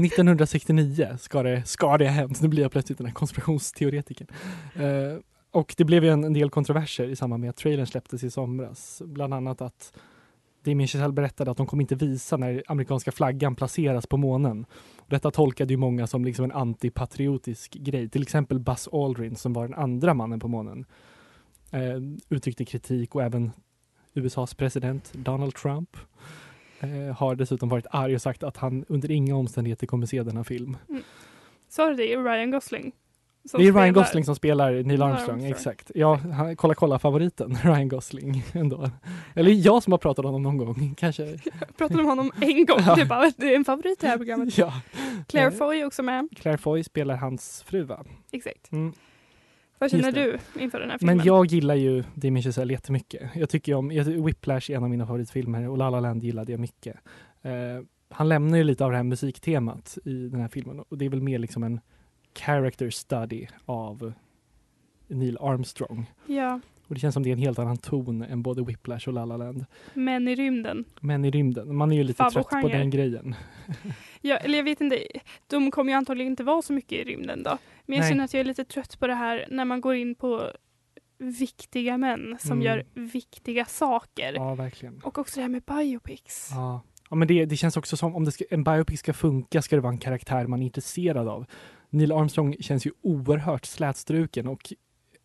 1969 0.05 1.17
ska 1.19 1.43
det, 1.43 1.63
ska 1.65 1.97
det 1.97 2.05
ha 2.05 2.11
hänt. 2.13 2.41
Nu 2.41 2.47
blir 2.47 2.61
jag 2.61 2.71
plötsligt 2.71 2.97
den 2.97 3.07
här 3.07 3.13
konspirationsteoretikern. 3.13 4.27
Eh, 4.75 5.17
och 5.51 5.75
det 5.77 5.83
blev 5.83 6.03
ju 6.03 6.09
en, 6.09 6.23
en 6.23 6.33
del 6.33 6.49
kontroverser 6.49 7.07
i 7.09 7.15
samband 7.15 7.41
med 7.41 7.49
att 7.49 7.55
trailern 7.55 7.85
släpptes 7.85 8.23
i 8.23 8.31
somras. 8.31 9.01
Bland 9.05 9.33
annat 9.33 9.61
att 9.61 9.93
Damien 10.63 10.87
Chazelle 10.87 11.13
berättade 11.13 11.51
att 11.51 11.57
de 11.57 11.67
kommer 11.67 11.81
inte 11.81 11.95
visa 11.95 12.37
när 12.37 12.63
amerikanska 12.67 13.11
flaggan 13.11 13.55
placeras 13.55 14.07
på 14.07 14.17
månen. 14.17 14.65
Och 14.97 15.09
detta 15.09 15.31
tolkade 15.31 15.73
ju 15.73 15.77
många 15.77 16.07
som 16.07 16.25
liksom 16.25 16.45
en 16.45 16.51
antipatriotisk 16.51 17.73
grej. 17.73 18.09
Till 18.09 18.21
exempel 18.21 18.59
Buzz 18.59 18.87
Aldrin 18.91 19.35
som 19.35 19.53
var 19.53 19.67
den 19.67 19.79
andra 19.79 20.13
mannen 20.13 20.39
på 20.39 20.47
månen 20.47 20.85
eh, 21.71 21.97
uttryckte 22.29 22.65
kritik 22.65 23.15
och 23.15 23.23
även 23.23 23.51
USAs 24.13 24.53
president 24.53 25.13
Donald 25.13 25.55
Trump 25.55 25.97
eh, 26.79 27.15
har 27.15 27.35
dessutom 27.35 27.69
varit 27.69 27.85
arg 27.91 28.15
och 28.15 28.21
sagt 28.21 28.43
att 28.43 28.57
han 28.57 28.85
under 28.87 29.11
inga 29.11 29.35
omständigheter 29.35 29.87
kommer 29.87 30.05
se 30.05 30.23
denna 30.23 30.43
film. 30.43 30.77
Mm. 30.89 31.03
Sa 31.69 31.89
du 31.89 31.95
det? 31.95 32.15
Ryan 32.15 32.51
Gosling? 32.51 32.91
Det 33.43 33.57
är 33.57 33.59
Ryan 33.59 33.71
spelar- 33.73 33.91
Gosling 33.91 34.25
som 34.25 34.35
spelar 34.35 34.71
Neil 34.71 35.01
Armstrong, 35.01 35.11
Armstrong. 35.11 35.45
exakt. 35.45 35.91
Ja, 35.95 36.15
han, 36.15 36.55
kolla 36.55 36.75
kolla 36.75 36.99
favoriten, 36.99 37.57
Ryan 37.63 37.87
Gosling 37.87 38.43
ändå. 38.53 38.89
Eller 39.35 39.51
jag 39.51 39.83
som 39.83 39.93
har 39.93 39.97
pratat 39.97 40.25
om 40.25 40.33
honom 40.33 40.43
någon 40.43 40.57
gång, 40.57 40.95
kanske. 40.97 41.23
Jag 41.59 41.77
pratade 41.77 41.99
om 41.99 42.05
honom 42.07 42.31
en 42.41 42.65
gång. 42.65 42.79
Ja. 42.85 42.95
Det, 42.95 43.01
är 43.01 43.05
bara, 43.05 43.31
det 43.37 43.51
är 43.53 43.55
en 43.55 43.65
favorit 43.65 43.91
i 43.91 44.01
det 44.01 44.07
här 44.07 44.17
programmet. 44.17 44.57
Ja. 44.57 44.73
Claire 45.27 45.51
Foy 45.51 45.79
är 45.79 45.85
också 45.85 46.03
med. 46.03 46.27
Claire 46.35 46.57
Foy 46.57 46.83
spelar 46.83 47.15
hans 47.15 47.63
fru 47.67 47.83
va? 47.83 48.05
Exakt. 48.31 48.71
Mm. 48.71 48.93
Vad 49.79 49.91
känner 49.91 50.11
du 50.11 50.37
inför 50.59 50.79
den 50.79 50.89
här 50.89 50.97
filmen? 50.97 51.17
Men 51.17 51.25
jag 51.25 51.45
gillar 51.45 51.75
ju 51.75 52.03
Damien 52.13 52.43
Chazelle 52.43 52.73
jättemycket. 52.73 53.21
Jag 53.35 53.49
tycker 53.49 53.73
om, 53.73 53.91
jag, 53.91 54.03
Whiplash 54.03 54.71
är 54.71 54.75
en 54.75 54.83
av 54.83 54.89
mina 54.89 55.05
favoritfilmer 55.07 55.69
och 55.69 55.77
La 55.77 55.89
La 55.89 55.99
Land 55.99 56.23
gillade 56.23 56.51
jag 56.51 56.59
mycket. 56.59 56.95
Eh, 57.41 57.51
han 58.09 58.29
lämnar 58.29 58.57
ju 58.57 58.63
lite 58.63 58.85
av 58.85 58.91
det 58.91 58.97
här 58.97 59.03
musiktemat 59.03 59.97
i 60.05 60.27
den 60.27 60.41
här 60.41 60.47
filmen 60.47 60.79
och 60.79 60.97
det 60.97 61.05
är 61.05 61.09
väl 61.09 61.21
mer 61.21 61.39
liksom 61.39 61.63
en 61.63 61.79
character 62.35 62.89
study 62.89 63.47
av 63.65 64.13
Neil 65.07 65.37
Armstrong. 65.41 66.11
Ja, 66.25 66.59
Och 66.87 66.93
det 66.95 66.99
känns 67.01 67.13
som 67.13 67.23
det 67.23 67.29
är 67.29 67.33
en 67.33 67.39
helt 67.39 67.59
annan 67.59 67.77
ton 67.77 68.21
än 68.21 68.41
både 68.43 68.63
Whiplash 68.63 69.07
och 69.07 69.13
La 69.13 69.25
La 69.25 69.37
Land. 69.37 69.65
men 69.93 70.27
i 70.27 70.35
rymden. 70.35 70.85
Men 70.99 71.25
i 71.25 71.31
rymden, 71.31 71.75
man 71.75 71.91
är 71.91 71.95
ju 71.95 72.03
lite 72.03 72.29
trött 72.29 72.49
på 72.49 72.67
den 72.67 72.89
grejen. 72.89 73.35
Ja, 74.23 74.37
eller 74.37 74.57
jag 74.57 74.63
vet 74.65 74.81
inte, 74.81 75.03
de 75.47 75.71
kommer 75.71 75.91
ju 75.91 75.97
antagligen 75.97 76.31
inte 76.33 76.43
vara 76.43 76.61
så 76.61 76.73
mycket 76.73 76.91
i 76.91 77.03
rymden 77.03 77.43
då. 77.43 77.57
Men 77.85 77.95
jag 77.95 78.01
Nej. 78.03 78.09
känner 78.11 78.23
att 78.23 78.33
jag 78.33 78.39
är 78.41 78.43
lite 78.43 78.65
trött 78.65 78.99
på 78.99 79.07
det 79.07 79.13
här 79.15 79.45
när 79.49 79.65
man 79.65 79.81
går 79.81 79.95
in 79.95 80.15
på 80.15 80.51
viktiga 81.17 81.97
män 81.97 82.37
som 82.39 82.51
Mm. 82.51 82.63
gör 82.65 82.85
viktiga 82.93 83.65
saker. 83.65 84.33
Ja, 84.33 84.55
verkligen. 84.55 85.01
Och 85.03 85.17
också 85.17 85.35
det 85.35 85.41
här 85.41 85.49
med 85.49 85.61
biopics. 85.63 86.49
Ja. 86.51 86.81
Ja, 87.09 87.15
men 87.15 87.27
det, 87.27 87.45
det 87.45 87.57
känns 87.57 87.77
också 87.77 87.97
som 87.97 88.15
om 88.15 88.31
ska, 88.31 88.43
en 88.49 88.63
biopic 88.63 88.99
ska 88.99 89.13
funka 89.13 89.61
ska 89.61 89.75
det 89.75 89.81
vara 89.81 89.93
en 89.93 89.97
karaktär 89.97 90.47
man 90.47 90.61
är 90.61 90.65
intresserad 90.65 91.27
av. 91.27 91.45
Neil 91.91 92.11
Armstrong 92.11 92.55
känns 92.59 92.85
ju 92.85 92.91
oerhört 93.01 93.65
slätstruken 93.65 94.47
och 94.47 94.73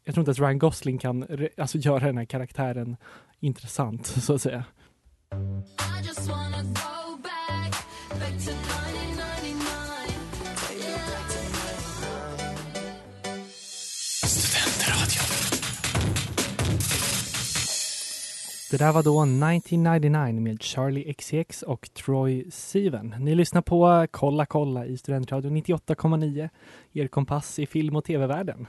jag 0.05 0.14
tror 0.14 0.22
inte 0.22 0.31
att 0.31 0.38
Ryan 0.38 0.59
Gosling 0.59 0.98
kan 0.98 1.26
alltså, 1.57 1.79
göra 1.79 2.07
den 2.07 2.18
här 2.18 2.24
karaktären 2.24 2.96
intressant 3.40 4.07
så 4.22 4.35
att 4.35 4.42
säga. 4.42 4.64
Det 18.70 18.76
där 18.76 18.92
var 18.92 19.02
då 19.02 19.22
1999 19.22 20.40
med 20.40 20.62
Charlie 20.62 21.14
XCX 21.14 21.62
och 21.62 21.88
Troy 21.94 22.50
Sivan. 22.50 23.14
Ni 23.20 23.35
lyssnar 23.35 23.62
på 23.62 24.07
Kolla 24.11 24.46
kolla 24.46 24.87
i 24.87 24.96
Studentradion 24.96 25.57
98,9, 25.57 26.48
er 26.92 27.07
kompass 27.09 27.59
i 27.59 27.66
film 27.66 27.96
och 27.96 28.05
tv-världen. 28.05 28.66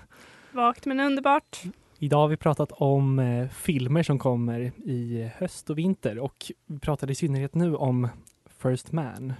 Vagt 0.51 0.85
men 0.85 0.99
underbart. 0.99 1.63
Idag 1.99 2.17
har 2.17 2.27
vi 2.27 2.37
pratat 2.37 2.71
om 2.71 3.19
eh, 3.19 3.47
filmer 3.47 4.03
som 4.03 4.19
kommer 4.19 4.59
i 4.85 5.31
höst 5.37 5.69
och 5.69 5.77
vinter 5.77 6.19
och 6.19 6.51
vi 6.65 6.79
pratade 6.79 7.11
i 7.11 7.15
synnerhet 7.15 7.55
nu 7.55 7.75
om 7.75 8.07
First 8.61 8.91
Man. 8.91 9.33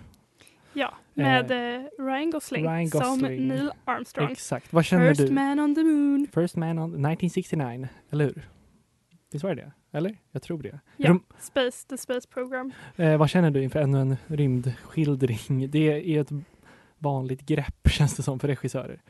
Ja, 0.73 0.93
med 1.13 1.51
eh, 1.51 1.83
Ryan, 1.99 2.31
Gosling 2.31 2.63
Ryan 2.63 2.87
som 2.87 2.99
Gosling. 2.99 3.47
Neil 3.47 3.71
Armstrong. 3.85 4.31
Exakt. 4.31 4.73
Vad 4.73 4.85
känner 4.85 5.13
First 5.13 5.27
du? 5.27 5.33
man 5.33 5.59
on 5.59 5.75
the 5.75 5.83
moon. 5.83 6.27
First 6.33 6.55
Man 6.55 6.79
on 6.79 6.89
1969, 6.89 7.87
eller 8.09 8.25
hur? 8.25 8.49
Visst 9.31 9.43
var 9.43 9.55
det 9.55 9.61
det? 9.61 9.71
Eller? 9.97 10.17
Jag 10.31 10.41
tror 10.41 10.61
det. 10.63 10.79
Ja, 10.97 11.09
Rom- 11.09 11.23
Space, 11.39 11.87
the 11.87 11.97
Space 11.97 12.27
Program. 12.27 12.71
Eh, 12.95 13.17
vad 13.17 13.29
känner 13.29 13.51
du 13.51 13.63
inför 13.63 13.79
ännu 13.79 14.01
en 14.01 14.17
rymdskildring? 14.27 15.69
Det 15.71 16.15
är 16.17 16.21
ett 16.21 16.29
vanligt 16.97 17.41
grepp 17.41 17.87
känns 17.89 18.15
det 18.17 18.23
som 18.23 18.39
för 18.39 18.47
regissörer. 18.47 19.01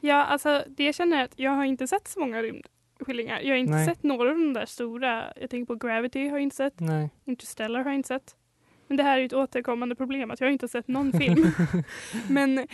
Ja, 0.00 0.24
alltså 0.24 0.64
det 0.68 0.84
jag 0.84 0.94
känner 0.94 1.16
är 1.20 1.24
att 1.24 1.38
jag 1.38 1.50
har 1.50 1.64
inte 1.64 1.86
sett 1.86 2.08
så 2.08 2.20
många 2.20 2.42
rymdskildringar. 2.42 3.40
Jag 3.40 3.50
har 3.50 3.56
inte 3.56 3.72
Nej. 3.72 3.86
sett 3.86 4.02
några 4.02 4.30
av 4.30 4.38
de 4.38 4.52
där 4.52 4.66
stora. 4.66 5.32
Jag 5.40 5.50
tänker 5.50 5.74
på 5.74 5.86
Gravity 5.86 6.20
har 6.28 6.36
jag 6.36 6.42
inte 6.42 6.56
sett. 6.56 6.80
Nej. 6.80 7.10
Interstellar 7.24 7.80
har 7.80 7.86
jag 7.90 7.94
inte 7.94 8.08
sett. 8.08 8.36
Men 8.86 8.96
det 8.96 9.02
här 9.02 9.16
är 9.16 9.20
ju 9.20 9.26
ett 9.26 9.32
återkommande 9.32 9.94
problem 9.94 10.30
att 10.30 10.40
jag 10.40 10.46
har 10.46 10.52
inte 10.52 10.68
sett 10.68 10.88
någon 10.88 11.12
film. 11.12 11.46
Men 12.28 12.66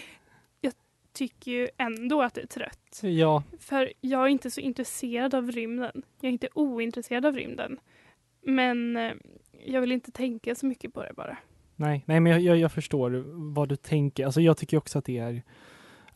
tycker 1.14 1.53
ju 1.53 1.68
ändå 1.79 2.22
att 2.22 2.35
det 2.35 2.40
är 2.40 2.46
trött. 2.46 3.00
Ja, 3.03 3.42
För 3.61 3.92
jag 4.00 4.22
är 4.22 4.29
inte 4.29 4.50
så 4.50 4.61
intresserad 4.61 5.35
av 5.35 5.50
rymden. 5.50 6.03
Jag 6.20 6.29
är 6.29 6.33
inte 6.33 6.48
ointresserad 6.55 7.27
av 7.27 7.37
rymden. 7.37 7.79
Men 8.42 8.96
eh, 8.96 9.12
jag 9.66 9.81
vill 9.81 9.92
inte 9.92 10.12
tänka 10.12 10.55
så 10.55 10.66
mycket 10.66 10.94
på 10.94 11.03
det 11.03 11.12
bara. 11.16 11.37
nej, 11.77 12.03
nej 12.07 12.20
men 12.20 12.33
jag, 12.33 12.40
jag, 12.40 12.57
jag 12.57 12.72
förstår 12.72 13.24
vad 13.55 13.68
du 13.68 13.77
tänker. 13.77 14.24
Alltså 14.24 14.40
jag 14.40 14.57
tycker 14.57 14.77
också 14.77 14.98
att 14.98 15.05
det 15.05 15.18
är 15.18 15.42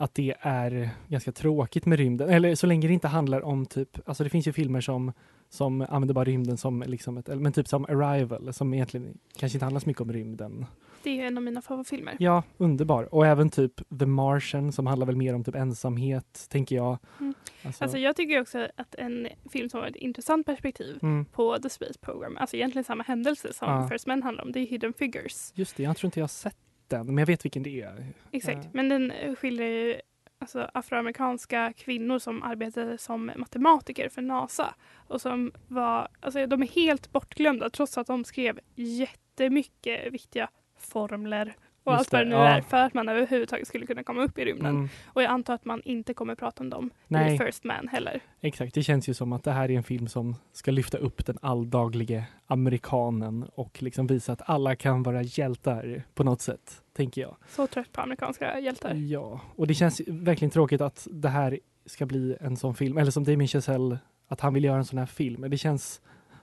att 0.00 0.14
det 0.14 0.34
är 0.40 0.90
ganska 1.08 1.32
tråkigt 1.32 1.86
med 1.86 1.98
rymden. 1.98 2.28
Eller 2.28 2.54
så 2.54 2.66
länge 2.66 2.88
det 2.88 2.94
inte 2.94 3.08
handlar 3.08 3.44
om 3.44 3.66
typ, 3.66 4.08
alltså 4.08 4.24
det 4.24 4.30
finns 4.30 4.48
ju 4.48 4.52
filmer 4.52 4.80
som, 4.80 5.12
som 5.48 5.80
använder 5.88 6.14
bara 6.14 6.24
rymden 6.24 6.56
som 6.56 6.84
liksom 6.86 7.18
ett, 7.18 7.26
men 7.40 7.52
typ 7.52 7.68
som 7.68 7.84
Arrival 7.84 8.52
som 8.52 8.74
egentligen 8.74 9.18
kanske 9.36 9.56
inte 9.56 9.64
handlar 9.64 9.80
så 9.80 9.88
mycket 9.88 10.00
om 10.02 10.12
rymden. 10.12 10.66
Det 11.02 11.10
är 11.10 11.14
ju 11.14 11.22
en 11.22 11.36
av 11.36 11.42
mina 11.42 11.62
favoritfilmer. 11.62 12.16
Ja, 12.18 12.42
underbar. 12.56 13.14
Och 13.14 13.26
även 13.26 13.50
typ 13.50 13.98
The 13.98 14.06
Martian 14.06 14.72
som 14.72 14.86
handlar 14.86 15.06
väl 15.06 15.16
mer 15.16 15.34
om 15.34 15.44
typ 15.44 15.54
ensamhet, 15.54 16.46
tänker 16.50 16.76
jag. 16.76 16.98
Mm. 17.20 17.34
Alltså, 17.62 17.84
Alltså 17.84 17.98
jag 17.98 18.16
tycker 18.16 18.40
också 18.40 18.68
att 18.76 18.94
en 18.94 19.28
film 19.52 19.68
som 19.68 19.80
har 19.80 19.86
ett 19.86 19.96
intressant 19.96 20.46
perspektiv 20.46 20.98
mm, 21.02 21.24
på 21.24 21.58
The 21.58 21.70
Space 21.70 21.98
Program, 22.00 22.36
alltså 22.36 22.56
egentligen 22.56 22.84
samma 22.84 23.02
händelse 23.04 23.52
som 23.52 23.68
Ja. 23.68 23.88
First 23.88 24.06
Man 24.06 24.22
handlar 24.22 24.44
om, 24.44 24.52
det 24.52 24.60
är 24.60 24.66
Hidden 24.66 24.92
Figures. 24.92 25.52
just 25.54 25.76
det, 25.76 25.82
jag 25.82 25.96
tror 25.96 26.08
inte 26.08 26.20
jag 26.20 26.22
har 26.24 26.28
sett 26.28 26.56
den, 26.88 27.06
men 27.06 27.18
jag 27.18 27.26
vet 27.26 27.44
vilken 27.44 27.62
det 27.62 27.80
är. 27.82 28.06
Exakt, 28.32 28.64
Ja. 28.64 28.70
men 28.72 28.88
den 28.88 29.12
skiljer 29.36 29.66
ju 29.68 29.96
alltså, 30.38 30.70
afroamerikanska 30.74 31.72
kvinnor 31.76 32.18
som 32.18 32.42
arbetade 32.42 32.98
som 32.98 33.32
matematiker 33.36 34.08
för 34.08 34.22
NASA 34.22 34.74
och 34.94 35.20
som 35.20 35.52
var, 35.68 36.08
alltså 36.20 36.46
de 36.46 36.62
är 36.62 36.66
helt 36.66 37.12
bortglömda 37.12 37.70
trots 37.70 37.98
att 37.98 38.06
de 38.06 38.24
skrev 38.24 38.60
jättemycket 38.74 40.12
viktiga 40.12 40.48
formler 40.78 41.56
och 41.88 41.94
Just 41.94 42.00
allt 42.00 42.12
vad 42.12 42.20
det 42.20 42.28
nu 42.28 42.34
ja. 42.36 42.48
är 42.48 42.60
för 42.60 42.76
att 42.76 42.94
man 42.94 43.08
överhuvudtaget 43.08 43.68
skulle 43.68 43.86
kunna 43.86 44.02
komma 44.02 44.22
upp 44.22 44.38
i 44.38 44.44
rymden. 44.44 44.66
Mm, 44.76 44.88
Och 45.06 45.22
jag 45.22 45.30
antar 45.30 45.54
att 45.54 45.64
man 45.64 45.82
inte 45.84 46.14
kommer 46.14 46.34
prata 46.34 46.62
om 46.62 46.70
dem 46.70 46.90
Nej. 47.06 47.34
i 47.34 47.38
First 47.38 47.64
Man 47.64 47.88
heller. 47.88 48.20
exakt, 48.40 48.74
det 48.74 48.82
känns 48.82 49.08
ju 49.08 49.14
som 49.14 49.32
att 49.32 49.44
det 49.44 49.52
här 49.52 49.70
är 49.70 49.76
en 49.76 49.82
film 49.82 50.08
som 50.08 50.36
ska 50.52 50.70
lyfta 50.70 50.98
upp 50.98 51.26
den 51.26 51.38
alldaglige 51.42 52.24
amerikanen 52.46 53.46
och 53.54 53.82
liksom 53.82 54.06
visa 54.06 54.32
att 54.32 54.42
alla 54.44 54.76
kan 54.76 55.02
vara 55.02 55.22
hjältar 55.22 56.02
på 56.14 56.24
något 56.24 56.40
sätt, 56.40 56.82
tänker 56.96 57.20
jag. 57.20 57.36
Så 57.48 57.66
trött 57.66 57.92
på 57.92 58.00
amerikanska 58.00 58.58
hjältar. 58.60 58.94
Ja, 58.94 59.40
och 59.56 59.66
det 59.66 59.74
känns 59.74 60.00
verkligen 60.06 60.50
tråkigt 60.50 60.80
att 60.80 61.08
det 61.10 61.28
här 61.28 61.58
ska 61.86 62.06
bli 62.06 62.36
en 62.40 62.56
sån 62.56 62.74
film, 62.74 62.98
eller 62.98 63.10
som 63.10 63.24
Damien 63.24 63.48
Chazelle, 63.48 63.98
att 64.28 64.40
han 64.40 64.54
vill 64.54 64.64
göra 64.64 64.76
en 64.78 64.84
sån 64.84 64.98
här 64.98 65.06
film. 65.06 65.50
Det 65.50 65.56
känns 65.58 66.00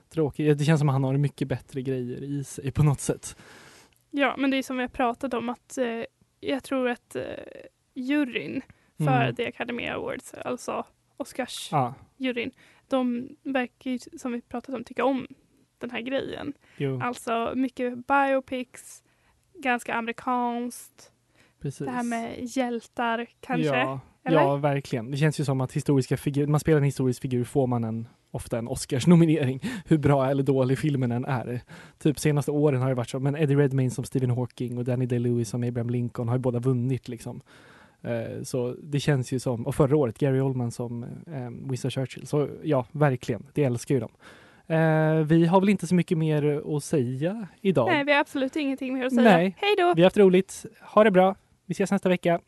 tråkigt. 0.08 0.58
Det 0.58 0.64
känns 0.64 0.78
som 0.80 0.88
att 0.88 0.92
han 0.92 1.04
har 1.04 1.16
mycket 1.16 1.48
bättre 1.48 1.82
grejer 1.82 2.22
i 2.22 2.44
sig 2.44 2.70
på 2.72 2.82
något 2.82 3.00
sätt. 3.00 3.36
Ja, 4.10 4.34
men 4.38 4.50
det 4.50 4.56
är 4.56 4.62
som 4.62 4.76
vi 4.76 4.82
har 4.82 4.88
pratat 4.88 5.34
om 5.34 5.48
att 5.48 5.78
eh, 5.78 6.04
jag 6.40 6.62
tror 6.62 6.88
att 6.88 7.16
eh, 7.16 7.22
juryn 7.94 8.62
för 8.96 9.22
Mm. 9.22 9.34
The 9.34 9.48
Academy 9.48 9.86
Awards, 9.86 10.34
alltså 10.34 10.84
Oscars 11.16 11.68
Ja, 11.72 11.94
de 12.88 13.28
verkar 13.42 13.90
ju, 13.90 13.98
som 13.98 14.32
vi 14.32 14.40
pratat 14.40 14.74
om 14.74 14.84
tycka 14.84 15.04
om 15.04 15.26
den 15.78 15.90
här 15.90 16.00
grejen. 16.00 16.52
jo, 16.76 17.00
Alltså 17.02 17.52
mycket 17.56 18.06
biopics, 18.06 19.02
ganska 19.54 19.94
amerikanskt, 19.94 21.12
precis. 21.60 21.86
det 21.86 21.92
här 21.92 22.02
med 22.02 22.36
hjältar 22.56 23.26
kanske. 23.40 23.76
Ja, 23.76 24.00
eller? 24.24 24.40
ja, 24.40 24.56
verkligen. 24.56 25.10
Det 25.10 25.16
känns 25.16 25.40
ju 25.40 25.44
som 25.44 25.60
att 25.60 25.72
historiska 25.72 26.16
figurer, 26.16 26.46
man 26.46 26.60
spelar 26.60 26.78
en 26.78 26.84
historisk 26.84 27.22
figur 27.22 27.44
får 27.44 27.66
man 27.66 27.84
en, 27.84 28.08
ofta 28.36 28.58
en 28.58 28.68
Oscars-nominering, 28.68 29.60
hur 29.86 29.98
bra 29.98 30.30
eller 30.30 30.42
dålig 30.42 30.78
filmen 30.78 31.12
än 31.12 31.24
är. 31.24 31.60
Typ 31.98 32.18
senaste 32.18 32.50
åren 32.50 32.80
har 32.82 32.88
det 32.88 32.94
varit 32.94 33.10
så, 33.10 33.20
men 33.20 33.36
Eddie 33.36 33.56
Redmayne 33.56 33.90
som 33.90 34.04
Stephen 34.04 34.30
Hawking 34.30 34.78
och 34.78 34.84
Danny 34.84 35.06
Day-Lewis 35.06 35.44
som 35.44 35.62
Abraham 35.62 35.90
Lincoln 35.90 36.28
har 36.28 36.36
ju 36.36 36.40
båda 36.40 36.58
vunnit 36.58 37.08
liksom. 37.08 37.40
Eh, 38.02 38.42
Så 38.42 38.74
det 38.82 39.00
känns 39.00 39.32
ju 39.32 39.38
som, 39.38 39.66
och 39.66 39.74
förra 39.74 39.96
året 39.96 40.18
Gary 40.18 40.40
Oldman 40.40 40.70
som 40.70 41.02
eh, 41.02 41.68
Winston 41.68 41.90
Churchill. 41.90 42.26
Så 42.26 42.48
ja, 42.62 42.86
verkligen, 42.92 43.46
det 43.54 43.64
älskar 43.64 43.94
ju 43.94 44.00
dem. 44.00 44.12
Eh, 44.68 45.26
vi 45.26 45.46
har 45.46 45.60
väl 45.60 45.68
inte 45.68 45.86
så 45.86 45.94
mycket 45.94 46.18
mer 46.18 46.76
att 46.76 46.84
säga 46.84 47.46
idag. 47.60 47.88
Nej, 47.88 48.04
vi 48.04 48.12
har 48.12 48.20
absolut 48.20 48.56
ingenting 48.56 48.94
mer 48.94 49.06
att 49.06 49.14
säga. 49.14 49.36
Nej. 49.36 49.56
Hej 49.58 49.74
då! 49.78 49.92
Vi 49.96 50.02
har 50.02 50.06
haft 50.06 50.16
roligt. 50.16 50.66
Ha 50.94 51.04
det 51.04 51.10
bra. 51.10 51.34
Vi 51.66 51.72
ses 51.72 51.90
nästa 51.92 52.08
vecka. 52.08 52.40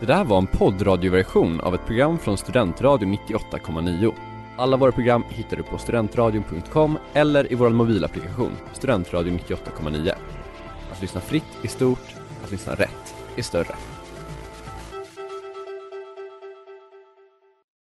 Det 0.00 0.06
där 0.06 0.24
var 0.24 0.38
en 0.38 0.46
poddradioversion 0.46 1.60
av 1.60 1.74
ett 1.74 1.86
program 1.86 2.18
från 2.18 2.38
Studentradion 2.38 3.16
98,9. 3.28 4.12
Alla 4.56 4.76
våra 4.76 4.92
program 4.92 5.24
hittar 5.28 5.56
du 5.56 5.62
på 5.62 5.78
studentradion.com 5.78 6.98
eller 7.12 7.52
i 7.52 7.54
vår 7.54 7.70
mobilapplikation 7.70 8.52
Studentradion 8.72 9.38
98,9. 9.38 10.12
Att 10.92 11.02
lyssna 11.02 11.20
fritt 11.20 11.58
är 11.62 11.68
stort, 11.68 12.14
att 12.44 12.50
lyssna 12.50 12.74
rätt 12.74 13.14
är 13.36 13.42
större. 13.42 13.74